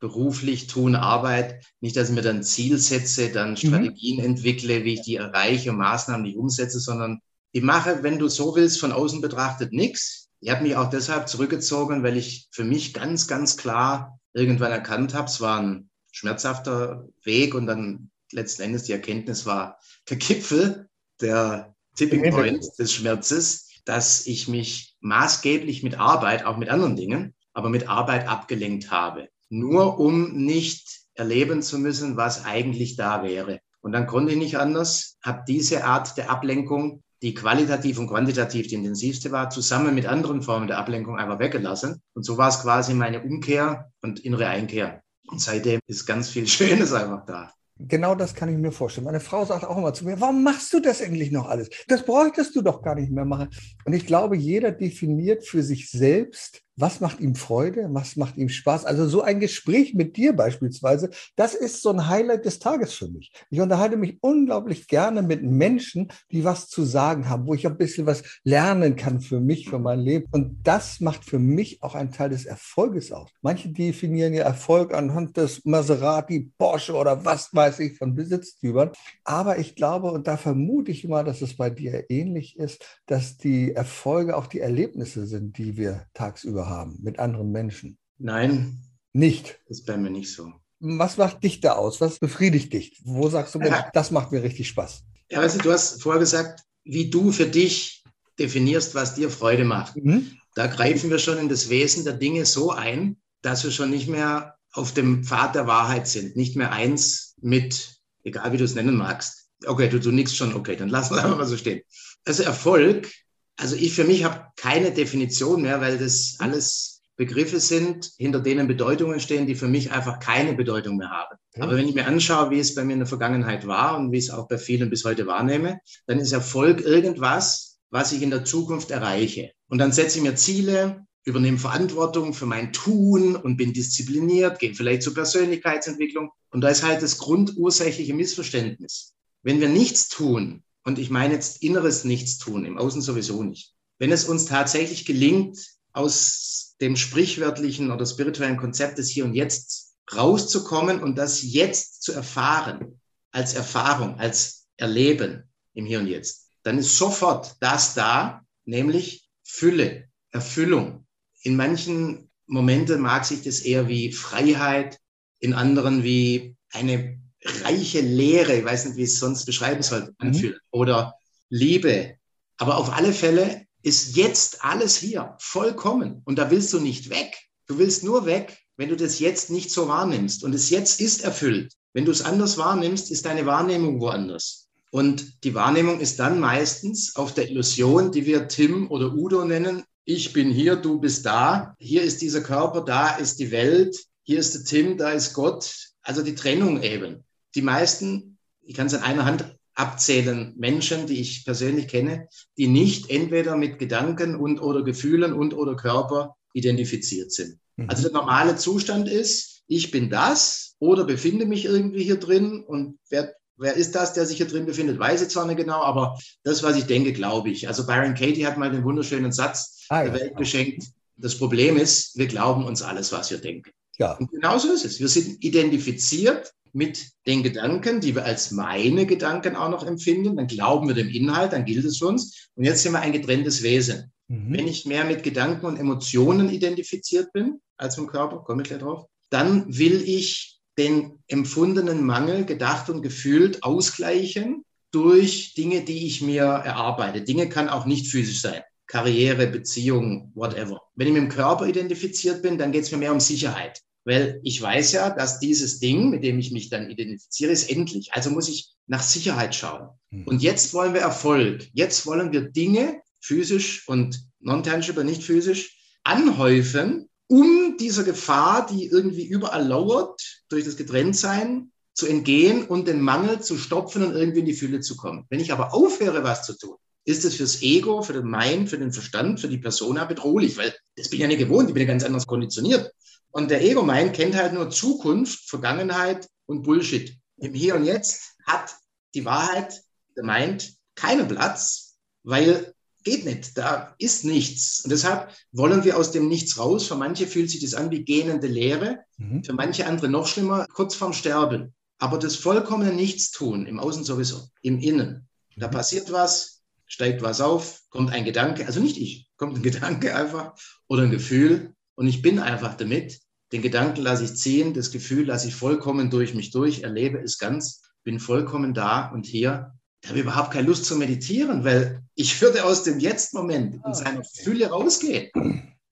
beruflich 0.00 0.66
tun, 0.66 0.96
Arbeit. 0.96 1.64
Nicht, 1.80 1.96
dass 1.96 2.08
ich 2.08 2.14
mir 2.14 2.22
dann 2.22 2.42
Ziel 2.42 2.78
setze, 2.78 3.30
dann 3.30 3.50
mhm. 3.50 3.56
Strategien 3.56 4.18
mhm. 4.18 4.24
entwickle, 4.24 4.84
wie 4.84 4.94
ich 4.94 5.02
die 5.02 5.16
erreiche 5.16 5.70
und 5.70 5.76
Maßnahmen, 5.76 6.24
die 6.24 6.32
ich 6.32 6.36
umsetze, 6.36 6.80
sondern 6.80 7.20
ich 7.52 7.62
mache, 7.62 8.02
wenn 8.02 8.18
du 8.18 8.28
so 8.28 8.56
willst, 8.56 8.80
von 8.80 8.92
außen 8.92 9.20
betrachtet 9.20 9.72
nichts. 9.72 10.28
Ich 10.40 10.50
habe 10.50 10.62
mich 10.62 10.76
auch 10.76 10.88
deshalb 10.88 11.28
zurückgezogen, 11.28 12.02
weil 12.02 12.16
ich 12.16 12.48
für 12.50 12.64
mich 12.64 12.94
ganz, 12.94 13.26
ganz 13.26 13.56
klar 13.56 14.18
irgendwann 14.32 14.72
erkannt 14.72 15.14
habe, 15.14 15.26
es 15.26 15.40
war 15.40 15.60
ein 15.60 15.90
schmerzhafter 16.12 17.06
Weg 17.24 17.54
und 17.54 17.66
dann 17.66 18.10
letzten 18.32 18.62
Endes 18.62 18.84
die 18.84 18.92
Erkenntnis 18.92 19.46
war 19.46 19.78
der 20.08 20.16
Gipfel, 20.16 20.88
der 21.20 21.74
Tipping 21.96 22.30
Point 22.30 22.64
des 22.78 22.92
Schmerzes, 22.92 23.68
dass 23.84 24.26
ich 24.26 24.48
mich 24.48 24.96
maßgeblich 25.00 25.82
mit 25.82 25.98
Arbeit, 25.98 26.44
auch 26.44 26.56
mit 26.56 26.68
anderen 26.68 26.96
Dingen, 26.96 27.34
aber 27.52 27.68
mit 27.68 27.88
Arbeit 27.88 28.28
abgelenkt 28.28 28.90
habe. 28.90 29.28
Nur 29.50 29.98
um 29.98 30.32
nicht 30.32 31.02
erleben 31.14 31.62
zu 31.62 31.78
müssen, 31.78 32.16
was 32.16 32.44
eigentlich 32.44 32.96
da 32.96 33.22
wäre. 33.22 33.60
Und 33.82 33.92
dann 33.92 34.06
konnte 34.06 34.32
ich 34.32 34.38
nicht 34.38 34.58
anders, 34.58 35.18
habe 35.22 35.42
diese 35.46 35.84
Art 35.84 36.16
der 36.16 36.30
Ablenkung, 36.30 37.02
die 37.22 37.34
qualitativ 37.34 37.98
und 37.98 38.08
quantitativ 38.08 38.68
die 38.68 38.76
intensivste 38.76 39.30
war, 39.30 39.50
zusammen 39.50 39.94
mit 39.94 40.06
anderen 40.06 40.42
Formen 40.42 40.66
der 40.66 40.78
Ablenkung 40.78 41.18
einfach 41.18 41.38
weggelassen. 41.38 42.00
Und 42.14 42.24
so 42.24 42.38
war 42.38 42.48
es 42.48 42.62
quasi 42.62 42.94
meine 42.94 43.22
Umkehr 43.22 43.90
und 44.00 44.20
innere 44.20 44.46
Einkehr. 44.46 45.02
Und 45.28 45.40
seitdem 45.40 45.80
ist 45.86 46.06
ganz 46.06 46.30
viel 46.30 46.46
Schönes 46.48 46.92
einfach 46.92 47.26
da. 47.26 47.52
Genau 47.88 48.14
das 48.14 48.34
kann 48.34 48.50
ich 48.50 48.58
mir 48.58 48.72
vorstellen. 48.72 49.06
Meine 49.06 49.20
Frau 49.20 49.44
sagt 49.46 49.64
auch 49.64 49.78
immer 49.78 49.94
zu 49.94 50.04
mir, 50.04 50.20
warum 50.20 50.42
machst 50.42 50.72
du 50.74 50.80
das 50.80 51.00
endlich 51.00 51.30
noch 51.30 51.48
alles? 51.48 51.70
Das 51.88 52.04
bräuchtest 52.04 52.54
du 52.54 52.60
doch 52.60 52.82
gar 52.82 52.94
nicht 52.94 53.10
mehr 53.10 53.24
machen. 53.24 53.48
Und 53.86 53.94
ich 53.94 54.06
glaube, 54.06 54.36
jeder 54.36 54.70
definiert 54.70 55.46
für 55.46 55.62
sich 55.62 55.90
selbst, 55.90 56.60
was 56.80 57.00
macht 57.00 57.20
ihm 57.20 57.34
Freude, 57.34 57.88
was 57.90 58.16
macht 58.16 58.36
ihm 58.36 58.48
Spaß. 58.48 58.84
Also 58.84 59.06
so 59.06 59.22
ein 59.22 59.40
Gespräch 59.40 59.94
mit 59.94 60.16
dir 60.16 60.34
beispielsweise, 60.34 61.10
das 61.36 61.54
ist 61.54 61.82
so 61.82 61.90
ein 61.90 62.08
Highlight 62.08 62.44
des 62.44 62.58
Tages 62.58 62.94
für 62.94 63.08
mich. 63.08 63.32
Ich 63.50 63.60
unterhalte 63.60 63.96
mich 63.96 64.18
unglaublich 64.22 64.88
gerne 64.88 65.22
mit 65.22 65.42
Menschen, 65.42 66.08
die 66.30 66.44
was 66.44 66.68
zu 66.68 66.84
sagen 66.84 67.28
haben, 67.28 67.46
wo 67.46 67.54
ich 67.54 67.66
ein 67.66 67.76
bisschen 67.76 68.06
was 68.06 68.22
lernen 68.44 68.96
kann 68.96 69.20
für 69.20 69.40
mich, 69.40 69.68
für 69.68 69.78
mein 69.78 70.00
Leben. 70.00 70.26
Und 70.32 70.60
das 70.64 71.00
macht 71.00 71.24
für 71.24 71.38
mich 71.38 71.82
auch 71.82 71.94
einen 71.94 72.12
Teil 72.12 72.30
des 72.30 72.46
Erfolges 72.46 73.12
aus. 73.12 73.30
Manche 73.42 73.68
definieren 73.68 74.32
ja 74.32 74.44
Erfolg 74.44 74.94
anhand 74.94 75.36
des 75.36 75.64
Maserati, 75.64 76.50
Porsche 76.58 76.94
oder 76.94 77.24
was 77.24 77.50
weiß 77.52 77.80
ich 77.80 77.98
von 77.98 78.14
Besitztümern. 78.14 78.90
Aber 79.24 79.58
ich 79.58 79.74
glaube, 79.74 80.10
und 80.10 80.26
da 80.26 80.36
vermute 80.36 80.90
ich 80.90 81.04
immer, 81.04 81.24
dass 81.24 81.42
es 81.42 81.56
bei 81.56 81.70
dir 81.70 82.04
ähnlich 82.08 82.58
ist, 82.58 82.84
dass 83.06 83.36
die 83.36 83.74
Erfolge 83.74 84.36
auch 84.36 84.46
die 84.46 84.60
Erlebnisse 84.60 85.26
sind, 85.26 85.58
die 85.58 85.76
wir 85.76 86.06
tagsüber 86.14 86.68
haben 86.68 86.69
haben 86.70 86.98
mit 87.02 87.18
anderen 87.18 87.52
Menschen? 87.52 87.98
Nein. 88.18 88.78
Nicht? 89.12 89.60
Das 89.68 89.80
ist 89.80 89.86
bei 89.86 89.96
mir 89.96 90.10
nicht 90.10 90.32
so. 90.32 90.52
Was 90.78 91.18
macht 91.18 91.44
dich 91.44 91.60
da 91.60 91.72
aus? 91.72 92.00
Was 92.00 92.18
befriedigt 92.18 92.72
dich? 92.72 93.02
Wo 93.04 93.28
sagst 93.28 93.54
du, 93.54 93.58
Mensch, 93.58 93.76
das 93.92 94.10
macht 94.10 94.32
mir 94.32 94.42
richtig 94.42 94.68
Spaß? 94.68 95.02
Ja, 95.28 95.42
weißt 95.42 95.56
du, 95.56 95.62
du 95.62 95.72
hast 95.72 96.02
vorher 96.02 96.20
gesagt, 96.20 96.62
wie 96.84 97.10
du 97.10 97.32
für 97.32 97.46
dich 97.46 98.02
definierst, 98.38 98.94
was 98.94 99.14
dir 99.14 99.30
Freude 99.30 99.64
macht. 99.64 99.96
Mhm. 99.96 100.38
Da 100.54 100.66
greifen 100.66 101.10
wir 101.10 101.18
schon 101.18 101.38
in 101.38 101.48
das 101.48 101.68
Wesen 101.68 102.04
der 102.04 102.14
Dinge 102.14 102.46
so 102.46 102.70
ein, 102.70 103.18
dass 103.42 103.62
wir 103.62 103.70
schon 103.70 103.90
nicht 103.90 104.08
mehr 104.08 104.56
auf 104.72 104.92
dem 104.92 105.24
Pfad 105.24 105.54
der 105.54 105.66
Wahrheit 105.66 106.08
sind, 106.08 106.36
nicht 106.36 106.56
mehr 106.56 106.72
eins 106.72 107.34
mit, 107.40 107.96
egal 108.24 108.52
wie 108.52 108.56
du 108.56 108.64
es 108.64 108.74
nennen 108.74 108.96
magst. 108.96 109.50
Okay, 109.66 109.88
du, 109.88 110.00
du 110.00 110.10
nix 110.10 110.34
schon, 110.34 110.54
okay, 110.54 110.76
dann 110.76 110.88
lassen 110.88 111.16
wir 111.16 111.28
mal 111.28 111.46
so 111.46 111.56
stehen. 111.56 111.82
Also 112.24 112.42
Erfolg 112.42 113.10
also 113.60 113.76
ich 113.76 113.92
für 113.94 114.04
mich 114.04 114.24
habe 114.24 114.46
keine 114.56 114.90
Definition 114.90 115.62
mehr, 115.62 115.80
weil 115.80 115.98
das 115.98 116.36
alles 116.38 117.02
Begriffe 117.16 117.60
sind, 117.60 118.12
hinter 118.16 118.40
denen 118.40 118.66
Bedeutungen 118.66 119.20
stehen, 119.20 119.46
die 119.46 119.54
für 119.54 119.68
mich 119.68 119.92
einfach 119.92 120.20
keine 120.20 120.54
Bedeutung 120.54 120.96
mehr 120.96 121.10
haben. 121.10 121.36
Ja. 121.54 121.64
Aber 121.64 121.76
wenn 121.76 121.86
ich 121.86 121.94
mir 121.94 122.06
anschaue, 122.06 122.50
wie 122.50 122.58
es 122.58 122.74
bei 122.74 122.82
mir 122.82 122.94
in 122.94 123.00
der 123.00 123.06
Vergangenheit 123.06 123.66
war 123.66 123.98
und 123.98 124.10
wie 124.10 124.16
ich 124.16 124.24
es 124.24 124.30
auch 124.30 124.48
bei 124.48 124.56
vielen 124.56 124.88
bis 124.88 125.04
heute 125.04 125.26
wahrnehme, 125.26 125.80
dann 126.06 126.18
ist 126.18 126.32
Erfolg 126.32 126.80
irgendwas, 126.80 127.78
was 127.90 128.12
ich 128.12 128.22
in 128.22 128.30
der 128.30 128.46
Zukunft 128.46 128.90
erreiche. 128.90 129.50
Und 129.68 129.78
dann 129.78 129.92
setze 129.92 130.16
ich 130.16 130.24
mir 130.24 130.34
Ziele, 130.34 131.04
übernehme 131.24 131.58
Verantwortung 131.58 132.32
für 132.32 132.46
mein 132.46 132.72
Tun 132.72 133.36
und 133.36 133.58
bin 133.58 133.74
diszipliniert, 133.74 134.58
gehe 134.58 134.74
vielleicht 134.74 135.02
zur 135.02 135.12
Persönlichkeitsentwicklung. 135.12 136.30
Und 136.50 136.62
da 136.62 136.68
ist 136.68 136.82
halt 136.82 137.02
das 137.02 137.18
grundursächliche 137.18 138.14
Missverständnis. 138.14 139.12
Wenn 139.42 139.60
wir 139.60 139.68
nichts 139.68 140.08
tun, 140.08 140.62
und 140.84 140.98
ich 140.98 141.10
meine 141.10 141.34
jetzt 141.34 141.62
inneres 141.62 142.04
Nichtstun, 142.04 142.64
im 142.64 142.78
Außen 142.78 143.02
sowieso 143.02 143.42
nicht. 143.42 143.74
Wenn 143.98 144.12
es 144.12 144.24
uns 144.24 144.46
tatsächlich 144.46 145.04
gelingt, 145.04 145.58
aus 145.92 146.76
dem 146.80 146.96
sprichwörtlichen 146.96 147.90
oder 147.90 148.06
spirituellen 148.06 148.56
Konzept 148.56 148.98
des 148.98 149.10
Hier 149.10 149.24
und 149.24 149.34
Jetzt 149.34 149.94
rauszukommen 150.14 151.02
und 151.02 151.16
das 151.16 151.42
jetzt 151.42 152.02
zu 152.02 152.12
erfahren, 152.12 153.00
als 153.32 153.54
Erfahrung, 153.54 154.18
als 154.18 154.66
Erleben 154.76 155.44
im 155.74 155.86
Hier 155.86 156.00
und 156.00 156.06
Jetzt, 156.06 156.48
dann 156.62 156.78
ist 156.78 156.96
sofort 156.96 157.56
das 157.60 157.94
da, 157.94 158.44
nämlich 158.64 159.28
Fülle, 159.42 160.08
Erfüllung. 160.30 161.06
In 161.42 161.56
manchen 161.56 162.30
Momenten 162.46 163.00
mag 163.00 163.24
sich 163.24 163.42
das 163.42 163.60
eher 163.60 163.88
wie 163.88 164.12
Freiheit, 164.12 164.98
in 165.38 165.54
anderen 165.54 166.02
wie 166.02 166.56
eine 166.70 167.20
reiche 167.44 168.00
Leere, 168.00 168.56
ich 168.56 168.64
weiß 168.64 168.86
nicht, 168.86 168.96
wie 168.96 169.04
ich 169.04 169.10
es 169.10 169.18
sonst 169.18 169.44
beschreiben 169.46 169.82
soll, 169.82 170.14
anfühlen. 170.18 170.54
Mhm. 170.54 170.78
Oder 170.78 171.14
Liebe. 171.48 172.16
Aber 172.58 172.76
auf 172.76 172.92
alle 172.92 173.12
Fälle 173.12 173.66
ist 173.82 174.16
jetzt 174.16 174.64
alles 174.64 174.96
hier, 174.96 175.36
vollkommen. 175.38 176.22
Und 176.24 176.38
da 176.38 176.50
willst 176.50 176.72
du 176.72 176.80
nicht 176.80 177.10
weg. 177.10 177.34
Du 177.66 177.78
willst 177.78 178.04
nur 178.04 178.26
weg, 178.26 178.58
wenn 178.76 178.90
du 178.90 178.96
das 178.96 179.18
jetzt 179.18 179.50
nicht 179.50 179.70
so 179.70 179.88
wahrnimmst. 179.88 180.44
Und 180.44 180.54
es 180.54 180.70
jetzt 180.70 181.00
ist 181.00 181.24
erfüllt. 181.24 181.72
Wenn 181.92 182.04
du 182.04 182.12
es 182.12 182.22
anders 182.22 182.58
wahrnimmst, 182.58 183.10
ist 183.10 183.24
deine 183.24 183.46
Wahrnehmung 183.46 184.00
woanders. 184.00 184.68
Und 184.90 185.44
die 185.44 185.54
Wahrnehmung 185.54 186.00
ist 186.00 186.18
dann 186.18 186.40
meistens 186.40 187.16
auf 187.16 187.32
der 187.32 187.48
Illusion, 187.48 188.12
die 188.12 188.26
wir 188.26 188.48
Tim 188.48 188.90
oder 188.90 189.14
Udo 189.14 189.44
nennen. 189.44 189.84
Ich 190.04 190.32
bin 190.32 190.50
hier, 190.50 190.76
du 190.76 191.00
bist 191.00 191.24
da. 191.24 191.74
Hier 191.78 192.02
ist 192.02 192.20
dieser 192.20 192.42
Körper, 192.42 192.82
da 192.82 193.16
ist 193.16 193.38
die 193.38 193.50
Welt. 193.50 193.96
Hier 194.24 194.38
ist 194.38 194.54
der 194.54 194.64
Tim, 194.64 194.98
da 194.98 195.10
ist 195.10 195.32
Gott. 195.32 195.72
Also 196.02 196.22
die 196.22 196.34
Trennung 196.34 196.82
eben 196.82 197.24
die 197.54 197.62
meisten, 197.62 198.38
ich 198.62 198.74
kann 198.74 198.86
es 198.86 198.94
an 198.94 199.02
einer 199.02 199.24
Hand 199.24 199.56
abzählen, 199.74 200.54
Menschen, 200.56 201.06
die 201.06 201.20
ich 201.20 201.44
persönlich 201.44 201.88
kenne, 201.88 202.28
die 202.56 202.66
nicht 202.66 203.10
entweder 203.10 203.56
mit 203.56 203.78
Gedanken 203.78 204.36
und 204.36 204.60
oder 204.60 204.82
Gefühlen 204.82 205.32
und 205.32 205.54
oder 205.54 205.76
Körper 205.76 206.36
identifiziert 206.52 207.32
sind. 207.32 207.58
Mhm. 207.76 207.88
Also 207.88 208.02
der 208.02 208.12
normale 208.12 208.56
Zustand 208.56 209.08
ist, 209.08 209.62
ich 209.66 209.90
bin 209.90 210.10
das 210.10 210.74
oder 210.78 211.04
befinde 211.04 211.46
mich 211.46 211.64
irgendwie 211.64 212.02
hier 212.02 212.18
drin 212.18 212.62
und 212.66 212.98
wer, 213.08 213.34
wer 213.56 213.74
ist 213.74 213.94
das, 213.94 214.12
der 214.12 214.26
sich 214.26 214.38
hier 214.38 214.48
drin 214.48 214.66
befindet, 214.66 214.98
weiß 214.98 215.22
ich 215.22 215.28
zwar 215.28 215.46
nicht 215.46 215.58
genau, 215.58 215.82
aber 215.82 216.18
das, 216.42 216.62
was 216.62 216.76
ich 216.76 216.84
denke, 216.84 217.12
glaube 217.12 217.50
ich. 217.50 217.68
Also 217.68 217.86
Byron 217.86 218.14
Katie 218.14 218.46
hat 218.46 218.58
mal 218.58 218.70
den 218.70 218.84
wunderschönen 218.84 219.32
Satz 219.32 219.86
ah, 219.88 220.02
der 220.02 220.14
Welt 220.14 220.36
geschenkt. 220.36 220.84
Das 221.16 221.38
Problem 221.38 221.76
ist, 221.76 222.16
wir 222.18 222.26
glauben 222.26 222.64
uns 222.64 222.82
alles, 222.82 223.12
was 223.12 223.30
wir 223.30 223.38
denken. 223.38 223.70
Ja. 223.98 224.16
Und 224.16 224.30
genauso 224.30 224.72
ist 224.72 224.84
es. 224.84 224.98
Wir 224.98 225.08
sind 225.08 225.44
identifiziert 225.44 226.52
mit 226.72 227.10
den 227.26 227.42
Gedanken, 227.42 228.00
die 228.00 228.14
wir 228.14 228.24
als 228.24 228.50
meine 228.50 229.06
Gedanken 229.06 229.56
auch 229.56 229.70
noch 229.70 229.86
empfinden. 229.86 230.36
Dann 230.36 230.46
glauben 230.46 230.88
wir 230.88 230.94
dem 230.94 231.08
Inhalt, 231.08 231.52
dann 231.52 231.64
gilt 231.64 231.84
es 231.84 232.02
uns. 232.02 232.48
Und 232.54 232.64
jetzt 232.64 232.82
sind 232.82 232.92
wir 232.92 233.00
ein 233.00 233.12
getrenntes 233.12 233.62
Wesen. 233.62 234.12
Mhm. 234.28 234.52
Wenn 234.52 234.68
ich 234.68 234.86
mehr 234.86 235.04
mit 235.04 235.22
Gedanken 235.22 235.66
und 235.66 235.76
Emotionen 235.76 236.50
identifiziert 236.50 237.32
bin 237.32 237.60
als 237.76 237.96
mit 237.96 238.06
dem 238.06 238.10
Körper, 238.12 238.38
komme 238.38 238.62
ich 238.62 238.68
gleich 238.68 238.80
drauf, 238.80 239.06
dann 239.30 239.76
will 239.76 240.02
ich 240.02 240.60
den 240.78 241.18
empfundenen 241.26 242.04
Mangel, 242.04 242.44
gedacht 242.44 242.88
und 242.90 243.02
gefühlt, 243.02 243.62
ausgleichen 243.62 244.64
durch 244.92 245.54
Dinge, 245.54 245.82
die 245.82 246.06
ich 246.06 246.22
mir 246.22 246.42
erarbeite. 246.42 247.22
Dinge 247.22 247.48
kann 247.48 247.68
auch 247.68 247.86
nicht 247.86 248.08
physisch 248.08 248.40
sein. 248.40 248.62
Karriere, 248.86 249.46
Beziehung, 249.46 250.32
whatever. 250.34 250.80
Wenn 250.96 251.08
ich 251.08 251.12
mit 251.12 251.22
dem 251.22 251.28
Körper 251.28 251.66
identifiziert 251.66 252.42
bin, 252.42 252.58
dann 252.58 252.72
geht 252.72 252.82
es 252.82 252.90
mir 252.90 252.98
mehr 252.98 253.12
um 253.12 253.20
Sicherheit. 253.20 253.80
Weil 254.04 254.40
ich 254.42 254.60
weiß 254.60 254.92
ja, 254.92 255.10
dass 255.10 255.40
dieses 255.40 255.78
Ding, 255.78 256.10
mit 256.10 256.24
dem 256.24 256.38
ich 256.38 256.52
mich 256.52 256.70
dann 256.70 256.90
identifiziere, 256.90 257.52
ist 257.52 257.70
endlich. 257.70 258.12
Also 258.12 258.30
muss 258.30 258.48
ich 258.48 258.70
nach 258.86 259.02
Sicherheit 259.02 259.54
schauen. 259.54 259.90
Mhm. 260.10 260.24
Und 260.26 260.42
jetzt 260.42 260.72
wollen 260.72 260.94
wir 260.94 261.00
Erfolg. 261.00 261.68
Jetzt 261.74 262.06
wollen 262.06 262.32
wir 262.32 262.42
Dinge, 262.42 263.02
physisch 263.20 263.86
und 263.88 264.24
non-tangible, 264.40 265.04
nicht 265.04 265.22
physisch, 265.22 265.76
anhäufen, 266.02 267.08
um 267.26 267.76
dieser 267.78 268.04
Gefahr, 268.04 268.66
die 268.66 268.86
irgendwie 268.86 269.26
überall 269.26 269.66
lauert, 269.66 270.42
durch 270.48 270.64
das 270.64 270.76
Getrenntsein 270.76 271.70
zu 271.94 272.06
entgehen 272.06 272.64
und 272.64 272.88
den 272.88 273.00
Mangel 273.00 273.40
zu 273.40 273.58
stopfen 273.58 274.02
und 274.02 274.14
irgendwie 274.14 274.40
in 274.40 274.46
die 274.46 274.54
Fülle 274.54 274.80
zu 274.80 274.96
kommen. 274.96 275.26
Wenn 275.28 275.40
ich 275.40 275.52
aber 275.52 275.74
aufhöre, 275.74 276.24
was 276.24 276.44
zu 276.44 276.56
tun, 276.56 276.76
ist 277.04 277.24
es 277.24 277.36
fürs 277.36 277.62
Ego, 277.62 278.02
für 278.02 278.12
den 278.14 278.28
Mind, 278.28 278.68
für 278.68 278.78
den 278.78 278.92
Verstand, 278.92 279.40
für 279.40 279.48
die 279.48 279.58
Persona 279.58 280.04
bedrohlich, 280.04 280.56
weil 280.56 280.74
das 280.96 281.08
bin 281.08 281.18
ich 281.18 281.22
ja 281.22 281.28
nicht 281.28 281.38
gewohnt, 281.38 281.68
ich 281.68 281.74
bin 281.74 281.82
ja 281.82 281.88
ganz 281.88 282.04
anders 282.04 282.26
konditioniert. 282.26 282.90
Und 283.32 283.50
der 283.50 283.62
Ego-Mind 283.62 284.12
kennt 284.12 284.34
halt 284.34 284.52
nur 284.52 284.70
Zukunft, 284.70 285.48
Vergangenheit 285.48 286.28
und 286.46 286.62
Bullshit. 286.62 287.16
Im 287.36 287.54
Hier 287.54 287.76
und 287.76 287.84
Jetzt 287.84 288.36
hat 288.46 288.74
die 289.14 289.24
Wahrheit, 289.24 289.82
der 290.16 290.24
Mind, 290.24 290.74
keinen 290.94 291.28
Platz, 291.28 291.96
weil 292.22 292.74
geht 293.02 293.24
nicht, 293.24 293.56
da 293.56 293.94
ist 293.98 294.24
nichts. 294.24 294.80
Und 294.84 294.90
deshalb 294.90 295.32
wollen 295.52 295.84
wir 295.84 295.96
aus 295.96 296.12
dem 296.12 296.28
Nichts 296.28 296.58
raus. 296.58 296.86
Für 296.86 296.96
manche 296.96 297.26
fühlt 297.26 297.50
sich 297.50 297.60
das 297.60 297.74
an 297.74 297.90
wie 297.90 298.04
gähnende 298.04 298.46
Leere, 298.46 299.00
mhm. 299.16 299.42
für 299.42 299.54
manche 299.54 299.86
andere 299.86 300.08
noch 300.08 300.26
schlimmer, 300.26 300.66
kurz 300.72 300.94
vorm 300.94 301.12
Sterben. 301.12 301.74
Aber 301.98 302.18
das 302.18 302.36
vollkommene 302.36 302.92
Nichtstun, 302.92 303.66
im 303.66 303.78
Außen 303.78 304.04
sowieso, 304.04 304.48
im 304.62 304.78
Innen, 304.80 305.28
da 305.56 305.68
mhm. 305.68 305.72
passiert 305.72 306.12
was, 306.12 306.62
steigt 306.86 307.22
was 307.22 307.40
auf, 307.40 307.82
kommt 307.90 308.10
ein 308.10 308.24
Gedanke, 308.24 308.66
also 308.66 308.80
nicht 308.80 308.98
ich, 308.98 309.30
kommt 309.36 309.56
ein 309.56 309.62
Gedanke 309.70 310.14
einfach 310.14 310.54
oder 310.88 311.04
ein 311.04 311.10
Gefühl 311.10 311.74
und 312.00 312.06
ich 312.06 312.22
bin 312.22 312.38
einfach 312.38 312.78
damit. 312.78 313.20
Den 313.52 313.60
Gedanken 313.60 314.00
lasse 314.00 314.24
ich 314.24 314.34
ziehen, 314.34 314.72
das 314.72 314.90
Gefühl 314.90 315.26
lasse 315.26 315.48
ich 315.48 315.54
vollkommen 315.54 316.08
durch 316.08 316.32
mich 316.34 316.50
durch, 316.50 316.82
erlebe 316.82 317.18
es 317.18 317.36
ganz, 317.36 317.82
bin 318.04 318.18
vollkommen 318.18 318.72
da 318.72 319.10
und 319.10 319.26
hier 319.26 319.74
ich 320.02 320.08
habe 320.08 320.20
überhaupt 320.20 320.52
keine 320.52 320.66
Lust 320.66 320.86
zu 320.86 320.96
meditieren, 320.96 321.62
weil 321.62 322.02
ich 322.14 322.40
würde 322.40 322.64
aus 322.64 322.84
dem 322.84 323.00
Jetzt-Moment 323.00 323.74
in 323.74 323.80
ah, 323.84 323.92
seiner 323.92 324.24
Fülle 324.24 324.68
rausgehen. 324.68 325.30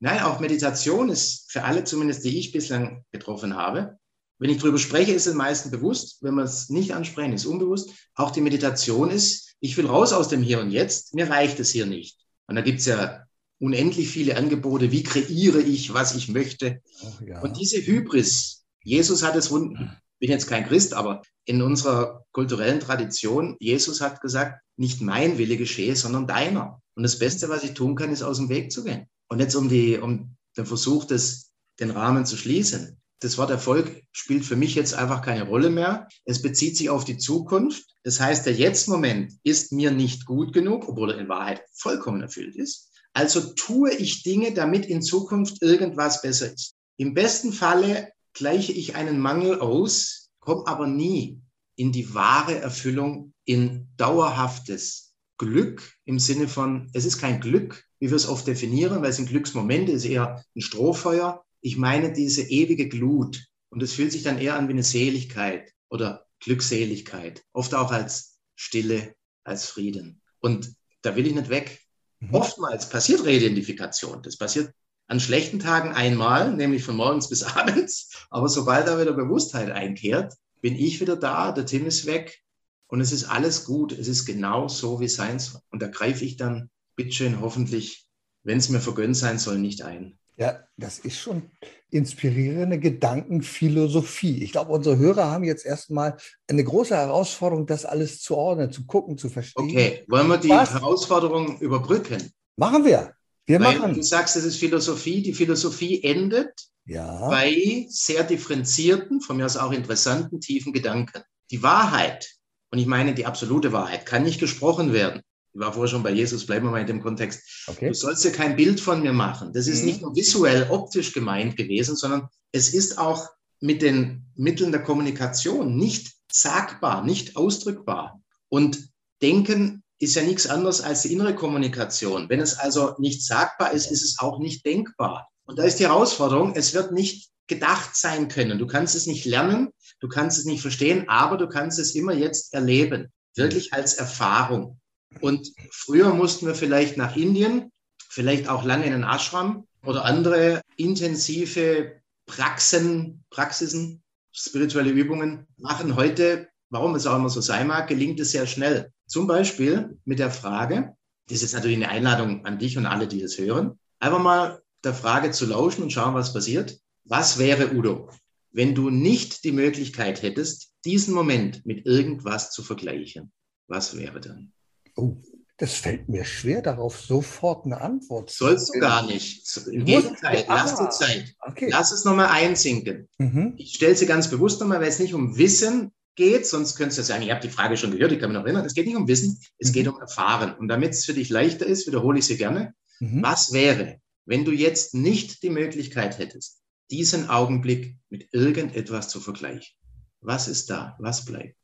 Nein, 0.01 0.23
auch 0.23 0.41
Meditation 0.41 1.11
ist 1.11 1.53
für 1.53 1.65
alle 1.65 1.85
zumindest, 1.85 2.25
die 2.25 2.39
ich 2.39 2.53
bislang 2.53 3.05
getroffen 3.13 3.55
habe. 3.55 3.99
Wenn 4.39 4.49
ich 4.49 4.63
darüber 4.63 4.79
spreche, 4.79 5.13
ist 5.13 5.27
es 5.27 5.35
meistens 5.35 5.73
bewusst. 5.73 6.23
Wenn 6.23 6.37
wir 6.37 6.45
es 6.45 6.71
nicht 6.71 6.95
ansprechen, 6.95 7.35
ist 7.35 7.43
es 7.43 7.47
unbewusst. 7.47 7.91
Auch 8.15 8.31
die 8.31 8.41
Meditation 8.41 9.11
ist, 9.11 9.57
ich 9.61 9.77
will 9.77 9.87
raus 9.87 10.15
aus 10.15 10.29
dem 10.29 10.43
Hier 10.43 10.59
und 10.59 10.71
Jetzt. 10.71 11.15
Mir 11.15 11.29
reicht 11.29 11.61
es 11.61 11.69
hier 11.69 11.85
nicht. 11.85 12.19
Und 12.47 12.55
da 12.55 12.63
gibt 12.63 12.81
es 12.81 12.87
ja 12.87 13.28
unendlich 13.59 14.09
viele 14.09 14.37
Angebote. 14.37 14.93
Wie 14.93 15.03
kreiere 15.03 15.61
ich, 15.61 15.93
was 15.95 16.15
ich 16.15 16.29
möchte? 16.29 16.81
Ja. 17.27 17.41
Und 17.41 17.59
diese 17.59 17.85
Hybris, 17.85 18.65
Jesus 18.83 19.23
hat 19.23 19.37
es, 19.37 19.51
bin 19.51 19.91
jetzt 20.21 20.47
kein 20.47 20.67
Christ, 20.67 20.95
aber 20.95 21.23
in 21.45 21.63
unserer 21.63 22.25
kulturellen 22.33 22.81
Tradition, 22.81 23.57
Jesus 23.59 24.01
hat 24.01 24.21
gesagt, 24.21 24.61
nicht 24.77 25.01
mein 25.01 25.39
Wille 25.39 25.57
geschehe, 25.57 25.97
sondern 25.97 26.27
deiner. 26.27 26.81
Und 26.95 27.03
das 27.03 27.19
Beste, 27.19 27.49
was 27.49 27.65
ich 27.65 27.75
tun 27.75 27.97
kann, 27.97 28.13
ist 28.13 28.23
aus 28.23 28.39
dem 28.39 28.49
Weg 28.49 28.71
zu 28.73 28.85
gehen. 28.85 29.07
Und 29.29 29.41
jetzt 29.41 29.55
um, 29.55 29.69
die, 29.69 29.99
um 29.99 30.37
den 30.57 30.67
Versuch, 30.67 31.05
das, 31.05 31.51
den 31.81 31.91
Rahmen 31.91 32.27
zu 32.27 32.37
schließen. 32.37 33.01
Das 33.21 33.37
Wort 33.37 33.51
Erfolg 33.51 34.05
spielt 34.13 34.45
für 34.45 34.55
mich 34.55 34.77
jetzt 34.77 34.95
einfach 34.95 35.23
keine 35.23 35.45
Rolle 35.45 35.71
mehr. 35.71 36.07
Es 36.25 36.41
bezieht 36.41 36.77
sich 36.77 36.89
auf 36.89 37.05
die 37.05 37.19
Zukunft. 37.19 37.85
Das 38.05 38.21
heißt, 38.21 38.47
der 38.47 38.55
Jetzt-Moment 38.55 39.33
ist 39.43 39.73
mir 39.73 39.91
nicht 39.91 40.25
gut 40.25 40.53
genug, 40.53 40.89
obwohl 40.89 41.11
er 41.11 41.19
in 41.19 41.29
Wahrheit 41.29 41.63
vollkommen 41.75 42.21
erfüllt 42.21 42.55
ist. 42.55 42.93
Also 43.19 43.41
tue 43.41 43.93
ich 43.93 44.23
Dinge, 44.23 44.55
damit 44.55 44.87
in 44.87 45.03
Zukunft 45.03 45.61
irgendwas 45.61 46.23
besser 46.23 46.53
ist. 46.53 46.77
Im 46.99 47.15
besten 47.15 47.53
Falle 47.53 48.13
gleiche 48.33 48.71
ich 48.71 48.95
einen 48.95 49.19
Mangel 49.19 49.59
aus, 49.59 50.31
komme 50.39 50.69
aber 50.69 50.87
nie 50.87 51.41
in 51.75 51.91
die 51.91 52.15
wahre 52.15 52.61
Erfüllung, 52.61 53.35
in 53.45 53.89
dauerhaftes 53.97 55.17
Glück 55.37 55.97
im 56.05 56.21
Sinne 56.21 56.47
von, 56.47 56.91
es 56.93 57.07
ist 57.07 57.19
kein 57.19 57.41
Glück, 57.41 57.85
wie 57.99 58.09
wir 58.09 58.15
es 58.15 58.29
oft 58.29 58.47
definieren, 58.47 59.03
weil 59.03 59.11
es 59.11 59.17
sind 59.17 59.31
Glücksmomente, 59.31 59.91
es 59.91 60.05
ist 60.05 60.11
eher 60.13 60.45
ein 60.55 60.61
Strohfeuer. 60.61 61.45
Ich 61.61 61.77
meine 61.77 62.13
diese 62.13 62.43
ewige 62.43 62.89
Glut 62.89 63.49
und 63.71 63.83
es 63.83 63.95
fühlt 63.95 64.13
sich 64.13 64.23
dann 64.23 64.39
eher 64.39 64.55
an 64.55 64.69
wie 64.69 64.75
eine 64.75 64.85
Seligkeit 64.85 65.73
oder 65.89 66.25
Glückseligkeit, 66.39 67.43
oft 67.53 67.75
auch 67.75 67.91
als 67.91 68.39
Stille, 68.55 69.17
als 69.43 69.67
Frieden. 69.67 70.23
Und 70.39 70.73
da 71.03 71.17
will 71.17 71.27
ich 71.27 71.35
nicht 71.35 71.49
weg. 71.49 71.81
Mhm. 72.21 72.35
Oftmals 72.35 72.89
passiert 72.89 73.25
Reidentifikation. 73.25 74.23
Das 74.23 74.37
passiert 74.37 74.73
an 75.07 75.21
schlechten 75.21 75.59
Tagen 75.59 75.93
einmal, 75.93 76.53
nämlich 76.53 76.85
von 76.85 76.97
morgens 76.97 77.29
bis 77.29 77.43
abends. 77.57 78.11
Aber 78.31 78.49
sobald 78.49 78.87
da 78.87 79.01
wieder 79.01 79.13
Bewusstheit 79.13 79.71
einkehrt, 79.71 80.35
bin 80.61 80.75
ich 80.75 81.01
wieder 81.01 81.17
da, 81.17 81.53
der 81.53 81.67
Tim 81.67 81.87
ist 81.87 82.07
weg 82.07 82.43
und 82.89 83.01
es 83.01 83.13
ist 83.13 83.25
alles 83.25 83.65
gut. 83.65 83.93
Es 83.93 84.09
ist 84.09 84.25
genau 84.25 84.69
so, 84.69 85.01
wie 85.01 85.07
es 85.07 85.15
sein 85.15 85.39
soll. 85.39 85.61
Und 85.71 85.81
da 85.83 85.89
greife 85.89 86.25
ich 86.25 86.37
dann, 86.37 86.71
bitteschön, 86.97 87.41
hoffentlich, 87.41 88.07
wenn 88.43 88.59
es 88.59 88.69
mir 88.69 88.81
vergönnt 88.81 89.17
sein 89.17 89.39
soll, 89.39 89.59
nicht 89.59 89.83
ein. 89.83 90.19
Ja, 90.39 90.61
das 90.77 91.01
ist 91.01 91.19
schon 91.19 91.51
inspirierende 91.91 92.79
Gedankenphilosophie. 92.79 94.45
Ich 94.45 94.53
glaube, 94.53 94.71
unsere 94.71 94.97
Hörer 94.97 95.33
haben 95.33 95.43
jetzt 95.43 95.67
erstmal 95.67 96.17
eine 96.47 96.63
große 96.63 96.95
Herausforderung, 96.95 97.67
das 97.67 97.85
alles 97.85 98.21
zu 98.21 98.37
ordnen, 98.37 98.71
zu 98.71 98.87
gucken, 98.87 99.19
zu 99.19 99.29
verstehen. 99.31 99.65
Okay, 99.65 100.05
wollen 100.07 100.29
wir 100.29 100.39
die 100.39 100.49
Was? 100.49 100.75
Herausforderung 100.75 101.59
überbrücken? 101.59 102.31
Machen 102.57 102.85
wir. 102.85 103.15
Wir 103.47 103.59
Weil 103.61 103.79
machen. 103.79 103.95
Du 103.95 104.03
sagst, 104.03 104.37
es 104.37 104.45
ist 104.45 104.59
Philosophie. 104.59 105.23
Die 105.23 105.35
Philosophie 105.35 106.05
endet 106.05 106.53
ja. 106.85 107.29
bei 107.29 107.87
sehr 107.89 108.23
differenzierten, 108.23 109.21
von 109.21 109.39
mir 109.39 109.47
aus 109.47 109.57
auch 109.57 109.73
interessanten, 109.73 110.41
tiefen 110.41 110.73
Gedanken. 110.73 111.23
Die 111.51 111.65
Wahrheit, 111.65 112.31
und 112.71 112.79
ich 112.79 112.87
meine 112.87 113.13
die 113.13 113.27
absolute 113.27 113.73
Wahrheit, 113.73 114.07
kann 114.07 114.23
nicht 114.23 114.39
gesprochen 114.39 114.93
werden. 114.93 115.23
Ich 115.59 115.65
war 115.65 115.73
vorher 115.73 115.89
schon 115.89 116.05
bei 116.05 116.13
Jesus, 116.13 116.47
bleiben 116.47 116.67
wir 116.67 116.71
mal 116.71 116.83
in 116.83 116.87
dem 116.87 117.03
Kontext. 117.03 117.65
Okay. 117.67 117.89
Du 117.89 117.95
sollst 117.95 118.25
dir 118.25 118.31
kein 118.31 118.55
Bild 118.55 118.81
von 118.81 119.03
mir 119.03 119.13
machen. 119.13 119.53
Das 119.53 119.67
ist 119.67 119.81
mhm. 119.81 119.87
nicht 119.87 120.03
nur 120.03 120.15
visuell, 120.15 120.69
optisch 120.71 121.13
gemeint 121.13 121.57
gewesen, 121.57 121.97
sondern 121.97 122.29
es 122.53 122.73
ist 122.73 122.97
auch 122.97 123.29
mit 123.59 123.83
den 123.83 124.25
Mitteln 124.37 124.71
der 124.71 124.85
Kommunikation 124.85 125.77
nicht 125.77 126.13
sagbar, 126.31 127.05
nicht 127.05 127.37
ausdrückbar. 127.37 128.23
Und 128.49 128.89
Denken 129.21 129.83
ist 129.99 130.15
ja 130.15 130.23
nichts 130.23 130.47
anderes 130.47 130.81
als 130.81 131.03
die 131.03 131.13
innere 131.13 131.35
Kommunikation. 131.35 132.29
Wenn 132.29 132.39
es 132.39 132.57
also 132.57 132.95
nicht 132.99 133.27
sagbar 133.27 133.73
ist, 133.73 133.91
ist 133.91 134.05
es 134.05 134.21
auch 134.21 134.39
nicht 134.39 134.65
denkbar. 134.65 135.29
Und 135.45 135.59
da 135.59 135.65
ist 135.65 135.81
die 135.81 135.87
Herausforderung, 135.87 136.55
es 136.55 136.73
wird 136.73 136.93
nicht 136.93 137.31
gedacht 137.49 137.97
sein 137.97 138.29
können. 138.29 138.61
Du 138.61 138.69
kannst 138.69 138.95
es 138.95 139.09
nicht 139.09 139.25
lernen, 139.25 139.71
du 139.99 140.07
kannst 140.07 140.39
es 140.39 140.45
nicht 140.45 140.63
verstehen, 140.63 141.09
aber 141.09 141.37
du 141.37 141.49
kannst 141.49 141.81
es 141.81 141.97
immer 141.97 142.13
jetzt 142.13 142.55
erleben, 142.55 143.09
wirklich 143.35 143.73
als 143.73 143.95
Erfahrung. 143.95 144.79
Und 145.21 145.53
früher 145.71 146.15
mussten 146.15 146.47
wir 146.47 146.55
vielleicht 146.55 146.97
nach 146.97 147.17
Indien, 147.17 147.73
vielleicht 148.09 148.49
auch 148.49 148.65
lange 148.65 148.87
in 148.87 148.93
den 148.93 149.05
Ashram 149.05 149.67
oder 149.83 150.05
andere 150.05 150.63
intensive 150.77 152.01
Praxen, 152.27 153.25
Praxisen, 153.31 154.03
spirituelle 154.33 154.91
Übungen 154.91 155.47
machen. 155.57 155.97
Heute, 155.97 156.49
warum 156.71 156.95
es 156.95 157.07
auch 157.07 157.17
immer 157.17 157.31
so 157.31 157.41
sein 157.41 157.67
mag, 157.67 157.89
gelingt 157.89 158.21
es 158.21 158.33
sehr 158.33 158.47
schnell. 158.47 158.93
Zum 159.07 159.27
Beispiel 159.27 159.99
mit 160.05 160.19
der 160.19 160.31
Frage, 160.31 160.95
das 161.29 161.43
ist 161.43 161.55
natürlich 161.55 161.79
eine 161.79 161.89
Einladung 161.89 162.45
an 162.45 162.59
dich 162.59 162.77
und 162.77 162.87
alle, 162.87 163.09
die 163.09 163.21
das 163.21 163.39
hören, 163.39 163.79
einfach 163.99 164.21
mal 164.21 164.63
der 164.85 164.95
Frage 164.95 165.31
zu 165.31 165.47
lauschen 165.47 165.83
und 165.83 165.93
schauen, 165.93 166.15
was 166.15 166.33
passiert. 166.33 166.79
Was 167.05 167.39
wäre, 167.39 167.75
Udo, 167.75 168.11
wenn 168.53 168.75
du 168.75 168.91
nicht 168.91 169.45
die 169.45 169.53
Möglichkeit 169.53 170.23
hättest, 170.23 170.75
diesen 170.85 171.15
Moment 171.15 171.65
mit 171.65 171.87
irgendwas 171.87 172.53
zu 172.53 172.63
vergleichen? 172.63 173.33
Was 173.67 173.97
wäre 173.97 174.21
dann? 174.21 174.53
Oh, 174.99 175.23
das 175.59 175.75
fällt 175.75 176.09
mir 176.09 176.25
schwer, 176.25 176.63
darauf 176.63 177.01
sofort 177.01 177.67
eine 177.67 177.81
Antwort 177.81 178.31
zu 178.31 178.45
Sollst 178.45 178.75
du 178.75 178.79
gar 178.79 179.07
nicht. 179.07 179.45
Im 179.71 179.85
Gegenteil, 179.85 180.45
lass 180.49 180.77
dir 180.77 180.91
Zeit. 180.91 181.35
Okay. 181.41 181.69
Lass 181.71 181.93
es 181.93 182.05
nochmal 182.05 182.29
einsinken. 182.29 183.09
Mhm. 183.19 183.55
Ich 183.57 183.75
stelle 183.75 183.97
sie 183.97 184.07
ganz 184.07 184.29
bewusst 184.29 184.61
nochmal, 184.61 184.81
weil 184.81 184.89
es 184.89 184.99
nicht 184.99 185.15
um 185.15 185.37
Wissen 185.37 185.93
geht, 186.15 186.47
sonst 186.47 186.77
könntest 186.77 186.99
du 186.99 187.03
sagen, 187.03 187.23
ich 187.23 187.31
habe 187.31 187.41
die 187.41 187.49
Frage 187.49 187.77
schon 187.77 187.93
gehört, 187.93 188.13
ich 188.13 188.19
kann 188.21 188.31
mich 188.31 188.39
noch 188.39 188.45
erinnern. 188.45 188.67
Es 188.67 188.75
geht 188.75 188.87
nicht 188.87 188.97
um 188.97 189.09
Wissen, 189.09 189.41
es 189.59 189.69
mhm. 189.69 189.73
geht 189.73 189.89
um 189.89 190.01
Erfahren. 190.01 190.55
Und 190.57 190.69
damit 190.69 190.93
es 190.93 191.05
für 191.05 191.15
dich 191.15 191.29
leichter 191.29 191.67
ist, 191.67 191.87
wiederhole 191.87 192.19
ich 192.19 192.27
sie 192.27 192.37
gerne. 192.37 192.75
Mhm. 193.01 193.23
Was 193.23 193.53
wäre, 193.53 194.01
wenn 194.27 194.45
du 194.45 194.53
jetzt 194.53 194.95
nicht 194.95 195.43
die 195.43 195.51
Möglichkeit 195.51 196.19
hättest, 196.19 196.61
diesen 196.91 197.29
Augenblick 197.29 197.97
mit 198.11 198.29
irgendetwas 198.33 199.09
zu 199.09 199.21
vergleichen? 199.21 199.75
Was 200.21 200.49
ist 200.49 200.71
da? 200.71 200.97
Was 200.99 201.25
bleibt? 201.25 201.58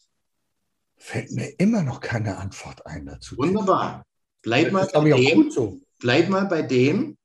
Fällt 0.96 1.32
mir 1.32 1.48
immer 1.58 1.82
noch 1.82 2.00
keine 2.00 2.38
Antwort 2.38 2.86
ein 2.86 3.06
dazu. 3.06 3.36
Wunderbar. 3.36 4.04
Bleib 4.42 4.72
mal, 4.72 4.88
bei 4.92 5.10
dem, 5.10 5.50
so. 5.50 5.80
bleib 5.98 6.28
mal 6.28 6.46
bei 6.46 6.62
dem 6.62 7.16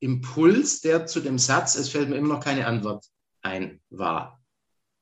Impuls, 0.00 0.80
der 0.80 1.06
zu 1.06 1.20
dem 1.20 1.38
Satz, 1.38 1.74
es 1.74 1.88
fällt 1.88 2.08
mir 2.08 2.16
immer 2.16 2.34
noch 2.34 2.44
keine 2.44 2.66
Antwort 2.66 3.04
ein, 3.42 3.80
war. 3.90 4.40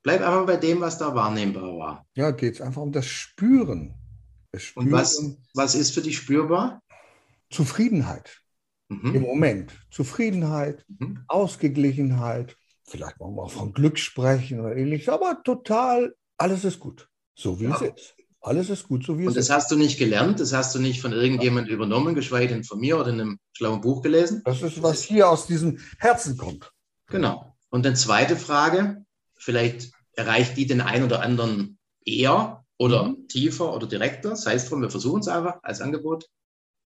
Bleib 0.03 0.21
einfach 0.23 0.47
bei 0.47 0.57
dem, 0.57 0.81
was 0.81 0.99
da 0.99 1.15
wahrnehmbar 1.15 1.77
war. 1.79 2.07
Ja, 2.15 2.31
geht 2.31 2.55
es 2.55 2.61
einfach 2.61 2.83
um 2.83 2.93
das 2.93 3.07
Spüren. 3.07 3.95
das 4.53 4.63
Spüren. 4.63 4.87
Und 4.87 4.93
was, 4.93 5.37
was 5.53 5.75
ist 5.75 5.93
für 5.93 6.01
dich 6.01 6.17
spürbar? 6.17 6.81
Zufriedenheit. 7.51 8.41
Mhm. 8.89 9.15
Im 9.15 9.23
Moment. 9.23 9.73
Zufriedenheit, 9.91 10.85
mhm. 10.89 11.25
Ausgeglichenheit. 11.29 12.57
Vielleicht 12.85 13.19
wollen 13.19 13.35
wir 13.35 13.43
auch 13.43 13.51
von 13.51 13.73
Glück 13.73 13.99
sprechen 13.99 14.61
oder 14.61 14.77
ähnliches, 14.77 15.09
aber 15.09 15.43
total, 15.43 16.15
alles 16.39 16.65
ist 16.65 16.79
gut. 16.79 17.09
So 17.37 17.61
wie 17.61 17.65
ja. 17.65 17.77
es 17.77 17.83
ist. 17.83 18.15
Alles 18.41 18.71
ist 18.71 18.89
gut, 18.89 19.05
so 19.05 19.19
wie 19.19 19.23
es 19.23 19.29
ist. 19.29 19.29
Und 19.29 19.37
das 19.37 19.51
hast 19.51 19.71
du 19.71 19.77
nicht 19.77 19.99
gelernt, 19.99 20.41
das 20.41 20.53
hast 20.53 20.75
du 20.75 20.79
nicht 20.79 21.01
von 21.01 21.13
irgendjemandem 21.13 21.75
übernommen, 21.75 22.15
geschweige 22.15 22.55
denn 22.55 22.65
von 22.65 22.81
mir 22.81 22.99
oder 22.99 23.09
in 23.09 23.21
einem 23.21 23.39
schlauen 23.53 23.81
Buch 23.81 24.03
gelesen. 24.03 24.43
Das 24.45 24.63
ist, 24.63 24.83
was 24.83 25.03
hier 25.03 25.29
aus 25.29 25.47
diesem 25.47 25.79
Herzen 25.99 26.37
kommt. 26.37 26.73
Genau. 27.09 27.57
Und 27.71 27.87
eine 27.87 27.95
zweite 27.95 28.37
Frage, 28.37 29.05
vielleicht 29.35 29.91
erreicht 30.13 30.57
die 30.57 30.67
den 30.67 30.81
einen 30.81 31.05
oder 31.05 31.23
anderen 31.23 31.79
eher 32.05 32.65
oder 32.79 33.09
mhm. 33.09 33.29
tiefer 33.29 33.75
oder 33.75 33.87
direkter, 33.87 34.37
sei 34.37 34.55
es 34.55 34.69
drum, 34.69 34.81
wir 34.81 34.91
versuchen 34.91 35.21
es 35.21 35.29
einfach 35.29 35.59
als 35.63 35.81
Angebot. 35.81 36.29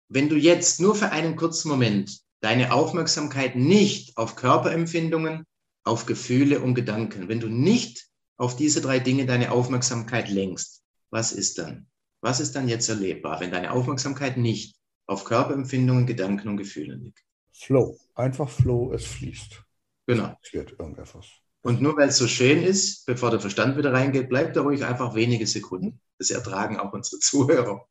Wenn 0.09 0.29
du 0.29 0.37
jetzt 0.37 0.81
nur 0.81 0.95
für 0.95 1.11
einen 1.13 1.37
kurzen 1.37 1.69
Moment 1.69 2.21
deine 2.41 2.73
Aufmerksamkeit 2.73 3.57
nicht 3.57 4.17
auf 4.17 4.37
Körperempfindungen, 4.37 5.45
auf 5.85 6.07
Gefühle 6.07 6.61
und 6.61 6.75
Gedanken, 6.75 7.29
wenn 7.29 7.41
du 7.41 7.49
nicht 7.49 8.07
auf 8.37 8.57
diese 8.57 8.81
drei 8.81 8.99
Dinge 8.99 9.27
deine 9.27 9.53
Aufmerksamkeit 9.53 10.29
lenkst, 10.29 10.83
was 11.11 11.33
ist 11.33 11.59
dann? 11.59 11.87
Was 12.21 12.41
ist 12.41 12.57
dann 12.57 12.69
jetzt 12.69 12.89
erlebbar, 12.89 13.41
wenn 13.41 13.51
deine 13.51 13.73
Aufmerksamkeit 13.73 14.37
nicht 14.37 14.77
auf 15.07 15.25
Körperempfindungen, 15.25 16.07
Gedanken 16.07 16.49
und 16.49 16.57
Gefühle 16.57 16.97
liegt? 16.97 17.25
Flow. 17.53 17.99
Einfach 18.15 18.49
Flow, 18.49 18.93
es 18.93 19.07
fließt. 19.07 19.63
Genau. 20.07 20.37
Es 20.43 20.53
wird 20.53 20.73
irgendetwas. 20.79 21.27
Und 21.63 21.81
nur 21.81 21.97
weil 21.97 22.09
es 22.09 22.19
so 22.19 22.29
schön 22.29 22.63
ist, 22.63 23.07
bevor 23.07 23.31
der 23.31 23.41
Verstand 23.41 23.77
wieder 23.77 23.93
reingeht, 23.93 24.29
bleibt 24.29 24.57
da 24.57 24.63
ruhig 24.63 24.85
einfach 24.85 25.15
wenige 25.15 25.47
Sekunden. 25.47 26.01
Das 26.19 26.31
ertragen 26.31 26.79
auch 26.79 26.93
unsere 26.93 27.19
Zuhörer. 27.21 27.87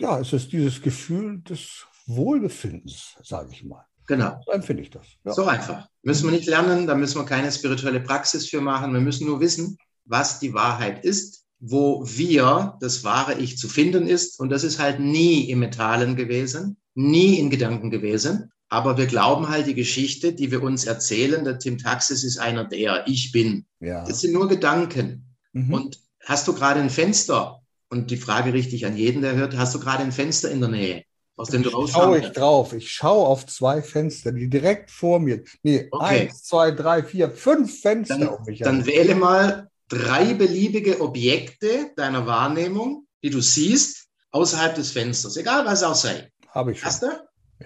Ja, 0.00 0.18
es 0.18 0.32
ist 0.32 0.50
dieses 0.52 0.82
Gefühl 0.82 1.40
des 1.42 1.86
Wohlbefindens, 2.06 3.16
sage 3.22 3.52
ich 3.52 3.62
mal. 3.62 3.86
Genau. 4.06 4.40
So 4.44 4.52
empfinde 4.52 4.82
ich 4.82 4.90
das. 4.90 5.06
Ja. 5.24 5.32
So 5.32 5.44
einfach. 5.44 5.88
Müssen 6.02 6.24
wir 6.24 6.36
nicht 6.36 6.48
lernen, 6.48 6.86
da 6.86 6.94
müssen 6.94 7.20
wir 7.20 7.24
keine 7.24 7.52
spirituelle 7.52 8.00
Praxis 8.00 8.48
für 8.48 8.60
machen. 8.60 8.92
Wir 8.92 9.00
müssen 9.00 9.26
nur 9.26 9.40
wissen, 9.40 9.78
was 10.04 10.40
die 10.40 10.54
Wahrheit 10.54 11.04
ist, 11.04 11.44
wo 11.60 12.04
wir, 12.04 12.76
das 12.80 13.04
wahre 13.04 13.38
Ich, 13.38 13.56
zu 13.56 13.68
finden 13.68 14.06
ist. 14.06 14.40
Und 14.40 14.50
das 14.50 14.64
ist 14.64 14.78
halt 14.78 14.98
nie 14.98 15.48
im 15.50 15.60
Metallen 15.60 16.16
gewesen, 16.16 16.76
nie 16.94 17.38
in 17.38 17.50
Gedanken 17.50 17.90
gewesen. 17.90 18.50
Aber 18.68 18.96
wir 18.96 19.06
glauben 19.06 19.48
halt 19.48 19.66
die 19.66 19.74
Geschichte, 19.74 20.32
die 20.32 20.50
wir 20.50 20.62
uns 20.62 20.84
erzählen. 20.84 21.44
Der 21.44 21.58
Tim 21.58 21.78
Taxis 21.78 22.24
ist 22.24 22.38
einer 22.38 22.64
der, 22.64 23.06
ich 23.06 23.30
bin. 23.30 23.66
Ja. 23.80 24.04
Das 24.04 24.20
sind 24.20 24.32
nur 24.32 24.48
Gedanken. 24.48 25.36
Mhm. 25.52 25.72
Und 25.72 25.98
hast 26.24 26.48
du 26.48 26.54
gerade 26.54 26.80
ein 26.80 26.90
Fenster? 26.90 27.60
Und 27.90 28.10
die 28.10 28.16
Frage 28.16 28.54
richtig 28.54 28.86
an 28.86 28.96
jeden, 28.96 29.20
der 29.20 29.34
hört, 29.34 29.56
hast 29.56 29.74
du 29.74 29.78
gerade 29.78 30.02
ein 30.02 30.12
Fenster 30.12 30.50
in 30.50 30.60
der 30.60 30.70
Nähe, 30.70 31.04
aus 31.36 31.48
dem 31.48 31.62
du 31.62 31.70
schaue 31.70 31.80
rausschauen 31.82 32.22
ich 32.22 32.32
drauf. 32.32 32.72
Ich 32.72 32.90
schaue 32.90 33.26
auf 33.26 33.46
zwei 33.46 33.82
Fenster, 33.82 34.32
die 34.32 34.48
direkt 34.48 34.90
vor 34.90 35.18
mir. 35.20 35.42
Nee, 35.62 35.88
Okay. 35.90 36.22
eins, 36.26 36.44
zwei, 36.44 36.70
drei, 36.70 37.02
vier, 37.02 37.30
fünf 37.30 37.80
Fenster 37.80 38.18
Dann, 38.18 38.28
um 38.28 38.44
mich 38.44 38.60
dann 38.60 38.80
herum. 38.82 38.86
wähle 38.86 39.14
mal 39.14 39.68
drei 39.88 40.34
beliebige 40.34 41.00
Objekte 41.00 41.90
deiner 41.96 42.26
Wahrnehmung, 42.26 43.06
die 43.22 43.30
du 43.30 43.40
siehst, 43.40 44.08
außerhalb 44.30 44.74
des 44.74 44.92
Fensters, 44.92 45.36
egal 45.36 45.64
was 45.66 45.82
auch 45.82 45.94
sei. 45.94 46.30
Habe 46.48 46.72
ich 46.72 46.80
schon. 46.80 46.88
Hast 46.88 47.02
du? 47.02 47.06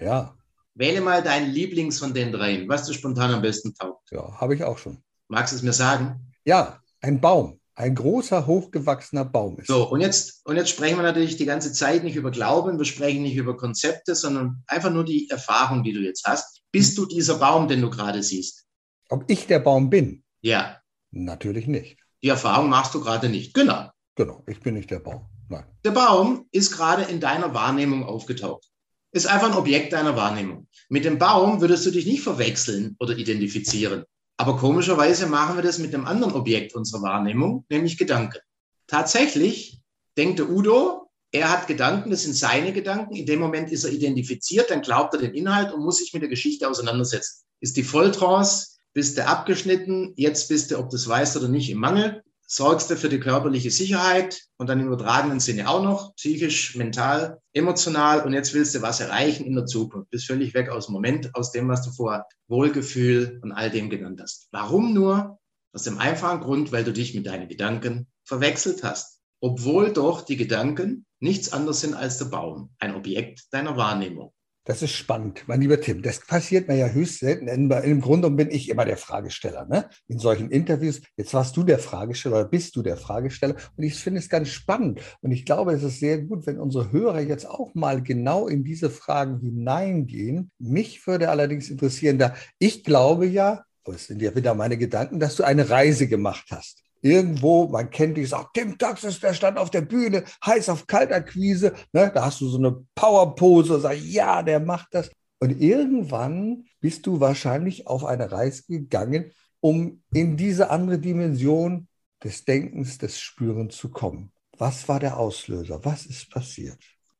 Ja, 0.01 0.33
Wähle 0.75 1.01
mal 1.01 1.23
deinen 1.23 1.49
Lieblings 1.51 1.97
von 1.97 2.13
den 2.13 2.31
dreien, 2.31 2.69
was 2.69 2.85
dir 2.85 2.93
spontan 2.93 3.31
am 3.33 3.41
besten 3.41 3.73
taugt. 3.73 4.11
ja, 4.11 4.39
habe 4.39 4.53
ich 4.53 4.63
auch 4.63 4.77
schon. 4.77 5.01
Magst 5.27 5.51
du 5.51 5.57
es 5.57 5.63
mir 5.63 5.73
sagen? 5.73 6.31
Ja, 6.45 6.79
ein 7.01 7.19
Baum. 7.19 7.59
Ein 7.77 7.93
großer, 7.93 8.47
hochgewachsener 8.47 9.23
Baum 9.23 9.59
ist. 9.59 9.67
So, 9.67 9.87
und 9.87 10.01
jetzt, 10.01 10.41
und 10.47 10.55
jetzt 10.55 10.69
sprechen 10.71 10.97
wir 10.97 11.03
natürlich 11.03 11.37
die 11.37 11.45
ganze 11.45 11.71
Zeit 11.71 12.03
nicht 12.03 12.15
über 12.15 12.31
Glauben, 12.31 12.79
wir 12.79 12.85
sprechen 12.85 13.21
nicht 13.21 13.35
über 13.35 13.55
Konzepte, 13.55 14.15
sondern 14.15 14.63
einfach 14.65 14.89
nur 14.91 15.05
die 15.05 15.29
Erfahrung, 15.29 15.83
die 15.83 15.93
du 15.93 15.99
jetzt 15.99 16.25
hast. 16.25 16.63
Bist 16.71 16.97
du 16.97 17.05
dieser 17.05 17.35
Baum, 17.35 17.67
den 17.67 17.81
du 17.81 17.91
gerade 17.91 18.23
siehst? 18.23 18.65
Ob 19.09 19.25
ich 19.27 19.45
der 19.45 19.59
Baum 19.59 19.91
bin? 19.91 20.23
Ja, 20.41 20.81
Natürlich 21.11 21.67
nicht. 21.67 21.99
die 22.23 22.29
Erfahrung 22.29 22.67
machst 22.67 22.95
du 22.95 22.99
gerade 22.99 23.29
nicht. 23.29 23.53
Genau. 23.53 23.91
Genau, 24.15 24.43
ich 24.47 24.59
bin 24.59 24.73
nicht 24.73 24.89
der 24.89 24.99
Baum. 24.99 25.27
Nein. 25.47 25.65
Der 25.85 25.91
Baum 25.91 26.47
ist 26.51 26.71
gerade 26.71 27.03
in 27.03 27.19
deiner 27.19 27.53
Wahrnehmung 27.53 28.03
aufgetaucht. 28.05 28.65
Ist 29.11 29.27
einfach 29.27 29.51
ein 29.51 29.57
Objekt 29.57 29.93
deiner 29.93 30.15
Wahrnehmung. 30.15 30.67
Mit 30.89 31.05
dem 31.05 31.19
Baum 31.19 31.61
würdest 31.61 31.85
du 31.85 31.91
dich 31.91 32.07
nicht 32.07 32.23
verwechseln 32.23 32.95
oder 32.99 33.15
identifizieren. 33.15 34.03
Aber 34.47 34.59
komischerweise 34.59 35.27
machen 35.27 35.57
wir 35.57 35.61
das 35.61 35.77
mit 35.77 35.91
dem 35.91 36.05
anderen 36.05 36.33
Objekt 36.33 36.73
unserer 36.73 37.01
Wahrnehmung, 37.01 37.65
nämlich 37.67 37.97
Gedanken. 37.97 38.39
Tatsächlich 38.87 39.81
denkt 40.17 40.39
der 40.39 40.49
Udo, 40.49 41.09
er 41.33 41.51
hat 41.51 41.67
Gedanken, 41.67 42.11
das 42.11 42.23
sind 42.23 42.33
seine 42.33 42.71
Gedanken. 42.71 43.13
In 43.13 43.25
dem 43.25 43.41
Moment 43.41 43.73
ist 43.73 43.83
er 43.83 43.91
identifiziert, 43.91 44.71
dann 44.71 44.81
glaubt 44.81 45.13
er 45.15 45.19
den 45.19 45.33
Inhalt 45.33 45.73
und 45.73 45.83
muss 45.83 45.97
sich 45.97 46.13
mit 46.13 46.21
der 46.21 46.29
Geschichte 46.29 46.69
auseinandersetzen. 46.69 47.43
Ist 47.59 47.75
die 47.75 47.83
Volltrance, 47.83 48.77
bist 48.93 49.17
du 49.17 49.27
abgeschnitten, 49.27 50.13
jetzt 50.15 50.47
bist 50.47 50.71
du, 50.71 50.77
ob 50.77 50.91
du 50.91 50.95
es 50.95 51.09
weißt 51.09 51.35
oder 51.35 51.49
nicht, 51.49 51.69
im 51.69 51.79
Mangel 51.79 52.23
sorgst 52.47 52.89
du 52.89 52.95
für 52.95 53.09
die 53.09 53.19
körperliche 53.19 53.69
Sicherheit 53.69 54.41
und 54.57 54.69
dann 54.69 54.79
im 54.79 54.87
übertragenen 54.87 55.41
Sinne 55.41 55.69
auch 55.69 55.83
noch, 55.83 56.15
psychisch, 56.15 56.75
mental, 56.75 57.41
emotional 57.53 58.21
und 58.21 58.33
jetzt 58.33 58.53
willst 58.53 58.73
du 58.73 58.81
was 58.81 59.01
erreichen 59.01 59.45
in 59.45 59.53
der 59.53 59.65
Zukunft. 59.65 60.09
Bist 60.09 60.27
völlig 60.27 60.53
weg 60.53 60.69
aus 60.69 60.87
dem 60.87 60.93
Moment, 60.93 61.35
aus 61.35 61.51
dem, 61.51 61.67
was 61.67 61.83
du 61.83 61.91
vorher 61.91 62.25
Wohlgefühl 62.47 63.39
und 63.43 63.51
all 63.51 63.69
dem 63.69 63.89
genannt 63.89 64.21
hast. 64.21 64.47
Warum 64.51 64.93
nur? 64.93 65.37
Aus 65.73 65.83
dem 65.83 65.99
einfachen 65.99 66.39
Grund, 66.39 66.71
weil 66.71 66.85
du 66.85 66.93
dich 66.93 67.13
mit 67.13 67.27
deinen 67.27 67.49
Gedanken 67.49 68.07
verwechselt 68.23 68.83
hast. 68.83 69.19
Obwohl 69.41 69.91
doch 69.91 70.21
die 70.21 70.37
Gedanken 70.37 71.05
nichts 71.19 71.51
anderes 71.51 71.81
sind 71.81 71.93
als 71.93 72.17
der 72.17 72.25
Baum, 72.25 72.71
ein 72.79 72.95
Objekt 72.95 73.43
deiner 73.51 73.75
Wahrnehmung. 73.75 74.33
Das 74.67 74.81
ist 74.81 74.91
spannend, 74.91 75.45
mein 75.47 75.61
lieber 75.61 75.79
Tim. 75.79 76.01
Das 76.01 76.19
passiert 76.19 76.67
mir 76.67 76.75
ja 76.75 76.89
höchst 76.89 77.19
selten. 77.19 77.47
Im 77.47 78.01
Grunde 78.01 78.29
bin 78.29 78.51
ich 78.51 78.67
immer 78.67 78.83
der 78.83 78.97
Fragesteller. 78.97 79.65
Ne? 79.65 79.89
In 80.09 80.19
solchen 80.19 80.51
Interviews, 80.51 81.01
jetzt 81.15 81.33
warst 81.33 81.55
du 81.55 81.63
der 81.63 81.79
Fragesteller 81.79 82.41
oder 82.41 82.49
bist 82.49 82.75
du 82.75 82.83
der 82.83 82.97
Fragesteller. 82.97 83.55
Und 83.77 83.83
ich 83.85 83.95
finde 83.95 84.19
es 84.19 84.27
ganz 84.27 84.49
spannend. 84.49 84.99
Und 85.21 85.31
ich 85.31 85.45
glaube, 85.45 85.71
es 85.71 85.83
ist 85.83 86.01
sehr 86.01 86.21
gut, 86.21 86.45
wenn 86.47 86.59
unsere 86.59 86.91
Hörer 86.91 87.21
jetzt 87.21 87.49
auch 87.49 87.75
mal 87.75 88.03
genau 88.03 88.49
in 88.49 88.65
diese 88.65 88.89
Fragen 88.89 89.39
hineingehen. 89.39 90.51
Mich 90.59 91.07
würde 91.07 91.29
allerdings 91.29 91.69
interessieren, 91.69 92.19
da 92.19 92.35
ich 92.59 92.83
glaube 92.83 93.25
ja, 93.25 93.63
es 93.85 94.07
sind 94.07 94.21
ja 94.21 94.35
wieder 94.35 94.53
meine 94.53 94.77
Gedanken, 94.77 95.21
dass 95.21 95.37
du 95.37 95.43
eine 95.43 95.69
Reise 95.69 96.09
gemacht 96.09 96.47
hast. 96.51 96.83
Irgendwo, 97.01 97.67
man 97.67 97.89
kennt 97.89 98.17
dich, 98.17 98.29
sagt, 98.29 98.53
Tim 98.53 98.77
Taxis, 98.77 99.19
der 99.19 99.33
stand 99.33 99.57
auf 99.57 99.69
der 99.69 99.81
Bühne, 99.81 100.23
heiß 100.45 100.69
auf 100.69 100.87
Kaltakquise. 100.87 101.73
Ne? 101.93 102.11
Da 102.13 102.25
hast 102.25 102.41
du 102.41 102.49
so 102.49 102.57
eine 102.57 102.85
Powerpose, 102.95 103.79
sag, 103.79 103.97
ja, 103.99 104.41
der 104.43 104.59
macht 104.59 104.87
das. 104.91 105.11
Und 105.39 105.61
irgendwann 105.61 106.65
bist 106.79 107.05
du 107.05 107.19
wahrscheinlich 107.19 107.87
auf 107.87 108.05
eine 108.05 108.31
Reise 108.31 108.63
gegangen, 108.67 109.31
um 109.59 110.01
in 110.11 110.37
diese 110.37 110.69
andere 110.69 110.99
Dimension 110.99 111.87
des 112.23 112.45
Denkens, 112.45 112.97
des 112.97 113.19
Spürens 113.19 113.77
zu 113.77 113.89
kommen. 113.89 114.31
Was 114.57 114.87
war 114.87 114.99
der 114.99 115.17
Auslöser? 115.17 115.83
Was 115.85 116.05
ist 116.05 116.31
passiert? 116.31 116.79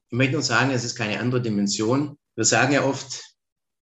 Ich 0.10 0.18
möchte 0.18 0.34
nur 0.34 0.42
sagen, 0.42 0.72
es 0.72 0.84
ist 0.84 0.96
keine 0.96 1.20
andere 1.20 1.42
Dimension. 1.42 2.18
Wir 2.36 2.46
sagen 2.46 2.74
ja 2.74 2.84
oft, 2.84 3.22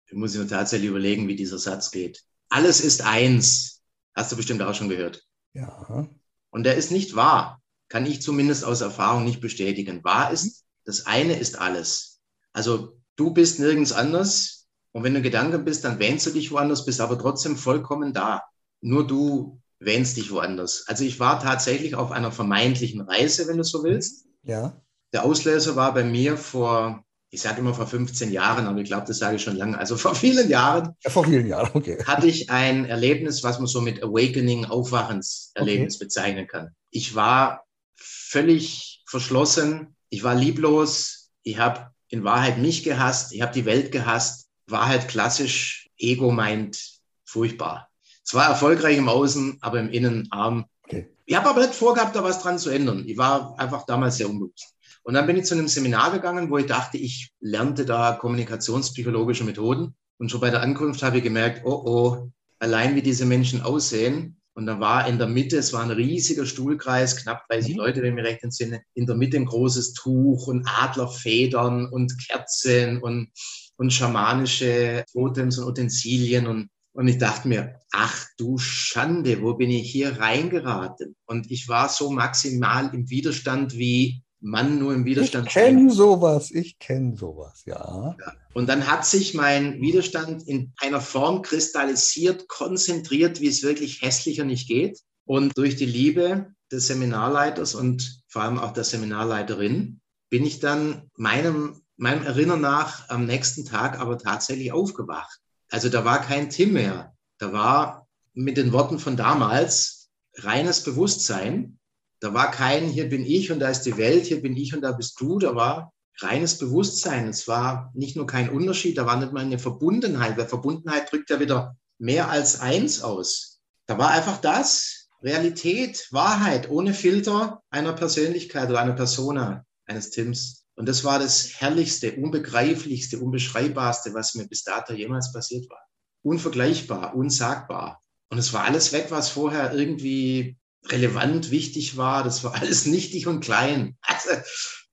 ich 0.07 0.13
muss 0.13 0.35
mir 0.35 0.47
tatsächlich 0.47 0.89
überlegen, 0.89 1.27
wie 1.27 1.35
dieser 1.35 1.57
Satz 1.57 1.89
geht. 1.89 2.21
Alles 2.49 2.81
ist 2.81 3.01
eins. 3.01 3.81
Hast 4.13 4.31
du 4.31 4.35
bestimmt 4.35 4.61
auch 4.61 4.75
schon 4.75 4.89
gehört. 4.89 5.23
Ja, 5.53 6.07
Und 6.49 6.63
der 6.63 6.75
ist 6.75 6.91
nicht 6.91 7.15
wahr. 7.15 7.61
Kann 7.89 8.05
ich 8.05 8.21
zumindest 8.21 8.63
aus 8.63 8.81
Erfahrung 8.81 9.25
nicht 9.25 9.41
bestätigen. 9.41 10.03
Wahr 10.03 10.31
ist, 10.31 10.63
das 10.85 11.05
eine 11.05 11.37
ist 11.37 11.59
alles. 11.59 12.21
Also 12.53 12.97
du 13.15 13.31
bist 13.31 13.59
nirgends 13.59 13.91
anders. 13.91 14.67
Und 14.93 15.03
wenn 15.03 15.13
du 15.13 15.21
Gedanken 15.21 15.63
bist, 15.63 15.83
dann 15.85 15.99
wähnst 15.99 16.25
du 16.25 16.31
dich 16.31 16.51
woanders, 16.51 16.85
bist 16.85 16.99
aber 17.01 17.17
trotzdem 17.17 17.55
vollkommen 17.55 18.13
da. 18.13 18.43
Nur 18.81 19.07
du 19.07 19.61
wähnst 19.79 20.17
dich 20.17 20.31
woanders. 20.31 20.85
Also 20.87 21.03
ich 21.03 21.19
war 21.19 21.39
tatsächlich 21.41 21.95
auf 21.95 22.11
einer 22.11 22.31
vermeintlichen 22.31 23.01
Reise, 23.01 23.47
wenn 23.47 23.57
du 23.57 23.63
so 23.63 23.83
willst. 23.83 24.25
ja, 24.43 24.81
Der 25.13 25.23
Auslöser 25.25 25.75
war 25.75 25.93
bei 25.93 26.03
mir 26.03 26.37
vor, 26.37 27.03
ich 27.33 27.41
sage 27.41 27.61
immer 27.61 27.73
vor 27.73 27.87
15 27.87 28.29
Jahren, 28.31 28.67
aber 28.67 28.79
ich 28.79 28.89
glaube, 28.89 29.07
das 29.07 29.17
sage 29.17 29.37
ich 29.37 29.41
schon 29.41 29.55
lange. 29.55 29.77
Also 29.77 29.95
vor 29.95 30.15
vielen 30.15 30.49
Jahren 30.49 30.95
Ja, 31.01 31.09
vor 31.09 31.23
vielen 31.23 31.47
Jahren, 31.47 31.71
okay. 31.73 31.97
hatte 32.05 32.27
ich 32.27 32.49
ein 32.49 32.85
Erlebnis, 32.85 33.41
was 33.41 33.57
man 33.57 33.67
so 33.67 33.79
mit 33.79 34.03
Awakening, 34.03 34.65
Aufwachenserlebnis 34.65 35.97
bezeichnen 35.97 36.45
kann. 36.47 36.75
Ich 36.89 37.15
war 37.15 37.63
völlig 37.95 39.01
verschlossen, 39.07 39.95
ich 40.09 40.23
war 40.23 40.35
lieblos, 40.35 41.29
ich 41.43 41.57
habe 41.57 41.91
in 42.09 42.25
Wahrheit 42.25 42.57
mich 42.57 42.83
gehasst, 42.83 43.31
ich 43.31 43.41
habe 43.41 43.53
die 43.53 43.65
Welt 43.65 43.93
gehasst, 43.93 44.49
war 44.67 44.87
halt 44.87 45.07
klassisch 45.07 45.89
Ego 45.97 46.31
meint 46.31 46.99
furchtbar. 47.23 47.89
Zwar 48.23 48.49
erfolgreich 48.49 48.97
im 48.97 49.07
Außen, 49.07 49.57
aber 49.61 49.79
im 49.79 49.89
Innen 49.89 50.27
arm. 50.31 50.65
okay. 50.83 51.09
Ich 51.25 51.35
habe 51.35 51.49
aber 51.49 51.61
nicht 51.61 51.75
vorgehabt, 51.75 52.13
da 52.13 52.25
was 52.25 52.41
dran 52.41 52.59
zu 52.59 52.69
ändern. 52.69 53.05
Ich 53.07 53.17
war 53.17 53.57
einfach 53.57 53.85
damals 53.85 54.17
sehr 54.17 54.29
unbewusst. 54.29 54.75
Und 55.03 55.15
dann 55.15 55.25
bin 55.25 55.37
ich 55.37 55.45
zu 55.45 55.55
einem 55.55 55.67
Seminar 55.67 56.11
gegangen, 56.11 56.49
wo 56.49 56.57
ich 56.57 56.67
dachte, 56.67 56.97
ich 56.97 57.31
lernte 57.39 57.85
da 57.85 58.13
kommunikationspsychologische 58.13 59.43
Methoden. 59.43 59.95
Und 60.17 60.29
schon 60.29 60.41
bei 60.41 60.51
der 60.51 60.61
Ankunft 60.61 61.01
habe 61.01 61.17
ich 61.17 61.23
gemerkt, 61.23 61.61
oh 61.65 61.81
oh, 61.85 62.31
allein 62.59 62.95
wie 62.95 63.01
diese 63.01 63.25
Menschen 63.25 63.61
aussehen. 63.61 64.37
Und 64.53 64.65
da 64.65 64.79
war 64.79 65.07
in 65.07 65.17
der 65.17 65.27
Mitte, 65.27 65.57
es 65.57 65.73
war 65.73 65.81
ein 65.81 65.91
riesiger 65.91 66.45
Stuhlkreis, 66.45 67.15
knapp 67.15 67.47
30 67.47 67.73
Mhm. 67.73 67.77
Leute, 67.77 68.01
wenn 68.01 68.09
ich 68.09 68.15
mich 68.15 68.25
recht 68.25 68.43
entsinne, 68.43 68.81
in 68.93 69.07
der 69.07 69.15
Mitte 69.15 69.37
ein 69.37 69.45
großes 69.45 69.93
Tuch 69.93 70.47
und 70.47 70.67
Adlerfedern 70.67 71.87
und 71.87 72.13
Kerzen 72.27 73.01
und, 73.01 73.29
und 73.77 73.93
schamanische 73.93 75.05
Totems 75.11 75.57
und 75.57 75.67
Utensilien. 75.67 76.47
Und, 76.47 76.69
und 76.93 77.07
ich 77.07 77.17
dachte 77.17 77.47
mir, 77.47 77.79
ach 77.91 78.25
du 78.37 78.57
Schande, 78.57 79.41
wo 79.41 79.55
bin 79.55 79.71
ich 79.71 79.89
hier 79.89 80.19
reingeraten? 80.19 81.15
Und 81.25 81.49
ich 81.49 81.69
war 81.69 81.87
so 81.87 82.11
maximal 82.11 82.93
im 82.93 83.09
Widerstand, 83.09 83.77
wie 83.77 84.21
Mann 84.41 84.79
nur 84.79 84.93
im 84.93 85.01
Ich 85.01 85.05
Widerstand 85.05 85.51
sein 85.51 85.75
kenne 85.75 85.91
sowas, 85.91 86.51
ich 86.51 86.79
kenne 86.79 87.15
sowas, 87.15 87.63
ja. 87.65 88.15
und 88.53 88.67
dann 88.67 88.87
hat 88.87 89.05
sich 89.05 89.33
mein 89.33 89.79
Widerstand 89.81 90.47
in 90.47 90.73
einer 90.77 90.99
Form 90.99 91.41
kristallisiert, 91.41 92.47
konzentriert, 92.47 93.39
wie 93.39 93.47
es 93.47 93.63
wirklich 93.63 94.01
hässlicher 94.01 94.43
nicht 94.43 94.67
geht. 94.67 94.99
Und 95.25 95.57
durch 95.57 95.75
die 95.75 95.85
Liebe 95.85 96.47
des 96.71 96.87
Seminarleiters 96.87 97.75
und 97.75 98.23
vor 98.27 98.41
allem 98.41 98.57
auch 98.57 98.73
der 98.73 98.83
Seminarleiterin 98.83 100.01
bin 100.29 100.45
ich 100.45 100.59
dann 100.59 101.09
meinem 101.15 101.81
meinem 102.01 102.23
Erinnern 102.23 102.61
nach 102.61 103.07
am 103.09 103.25
nächsten 103.27 103.63
Tag 103.63 103.99
aber 103.99 104.17
tatsächlich 104.17 104.71
aufgewacht. 104.71 105.39
Also 105.69 105.87
da 105.87 106.03
war 106.03 106.19
kein 106.19 106.49
Tim 106.49 106.73
mehr. 106.73 107.13
Da 107.37 107.53
war 107.53 108.07
mit 108.33 108.57
den 108.57 108.73
Worten 108.73 108.97
von 108.97 109.15
damals 109.15 110.09
reines 110.35 110.83
Bewusstsein. 110.83 111.77
Da 112.21 112.33
war 112.33 112.51
kein, 112.51 112.87
hier 112.87 113.09
bin 113.09 113.25
ich 113.25 113.51
und 113.51 113.59
da 113.59 113.69
ist 113.69 113.81
die 113.81 113.97
Welt, 113.97 114.25
hier 114.25 114.41
bin 114.41 114.55
ich 114.55 114.73
und 114.75 114.81
da 114.81 114.91
bist 114.91 115.19
du. 115.19 115.39
Da 115.39 115.55
war 115.55 115.91
reines 116.19 116.59
Bewusstsein. 116.59 117.27
Es 117.27 117.47
war 117.47 117.91
nicht 117.95 118.15
nur 118.15 118.27
kein 118.27 118.49
Unterschied, 118.49 118.97
da 118.97 119.05
war 119.05 119.19
nicht 119.19 119.33
mal 119.33 119.41
eine 119.41 119.59
Verbundenheit, 119.59 120.37
weil 120.37 120.47
Verbundenheit 120.47 121.11
drückt 121.11 121.31
ja 121.31 121.39
wieder 121.39 121.75
mehr 121.97 122.29
als 122.29 122.59
eins 122.59 123.01
aus. 123.01 123.59
Da 123.87 123.97
war 123.97 124.11
einfach 124.11 124.37
das, 124.39 125.09
Realität, 125.23 126.07
Wahrheit, 126.11 126.69
ohne 126.69 126.93
Filter 126.93 127.61
einer 127.69 127.93
Persönlichkeit 127.93 128.69
oder 128.69 128.79
einer 128.79 128.93
Persona, 128.93 129.65
eines 129.85 130.09
Tims. 130.09 130.65
Und 130.75 130.87
das 130.87 131.03
war 131.03 131.19
das 131.19 131.59
Herrlichste, 131.59 132.15
Unbegreiflichste, 132.15 133.19
Unbeschreibbarste, 133.19 134.13
was 134.13 134.35
mir 134.35 134.47
bis 134.47 134.63
dato 134.63 134.93
jemals 134.93 135.31
passiert 135.31 135.69
war. 135.69 135.85
Unvergleichbar, 136.23 137.15
unsagbar. 137.15 138.01
Und 138.29 138.37
es 138.37 138.53
war 138.53 138.63
alles 138.63 138.93
weg, 138.93 139.07
was 139.09 139.29
vorher 139.29 139.73
irgendwie 139.73 140.57
relevant, 140.87 141.51
wichtig 141.51 141.97
war. 141.97 142.23
Das 142.23 142.43
war 142.43 142.53
alles 142.61 142.85
nichtig 142.85 143.27
und 143.27 143.41
klein. 143.41 143.97
Also, 144.01 144.29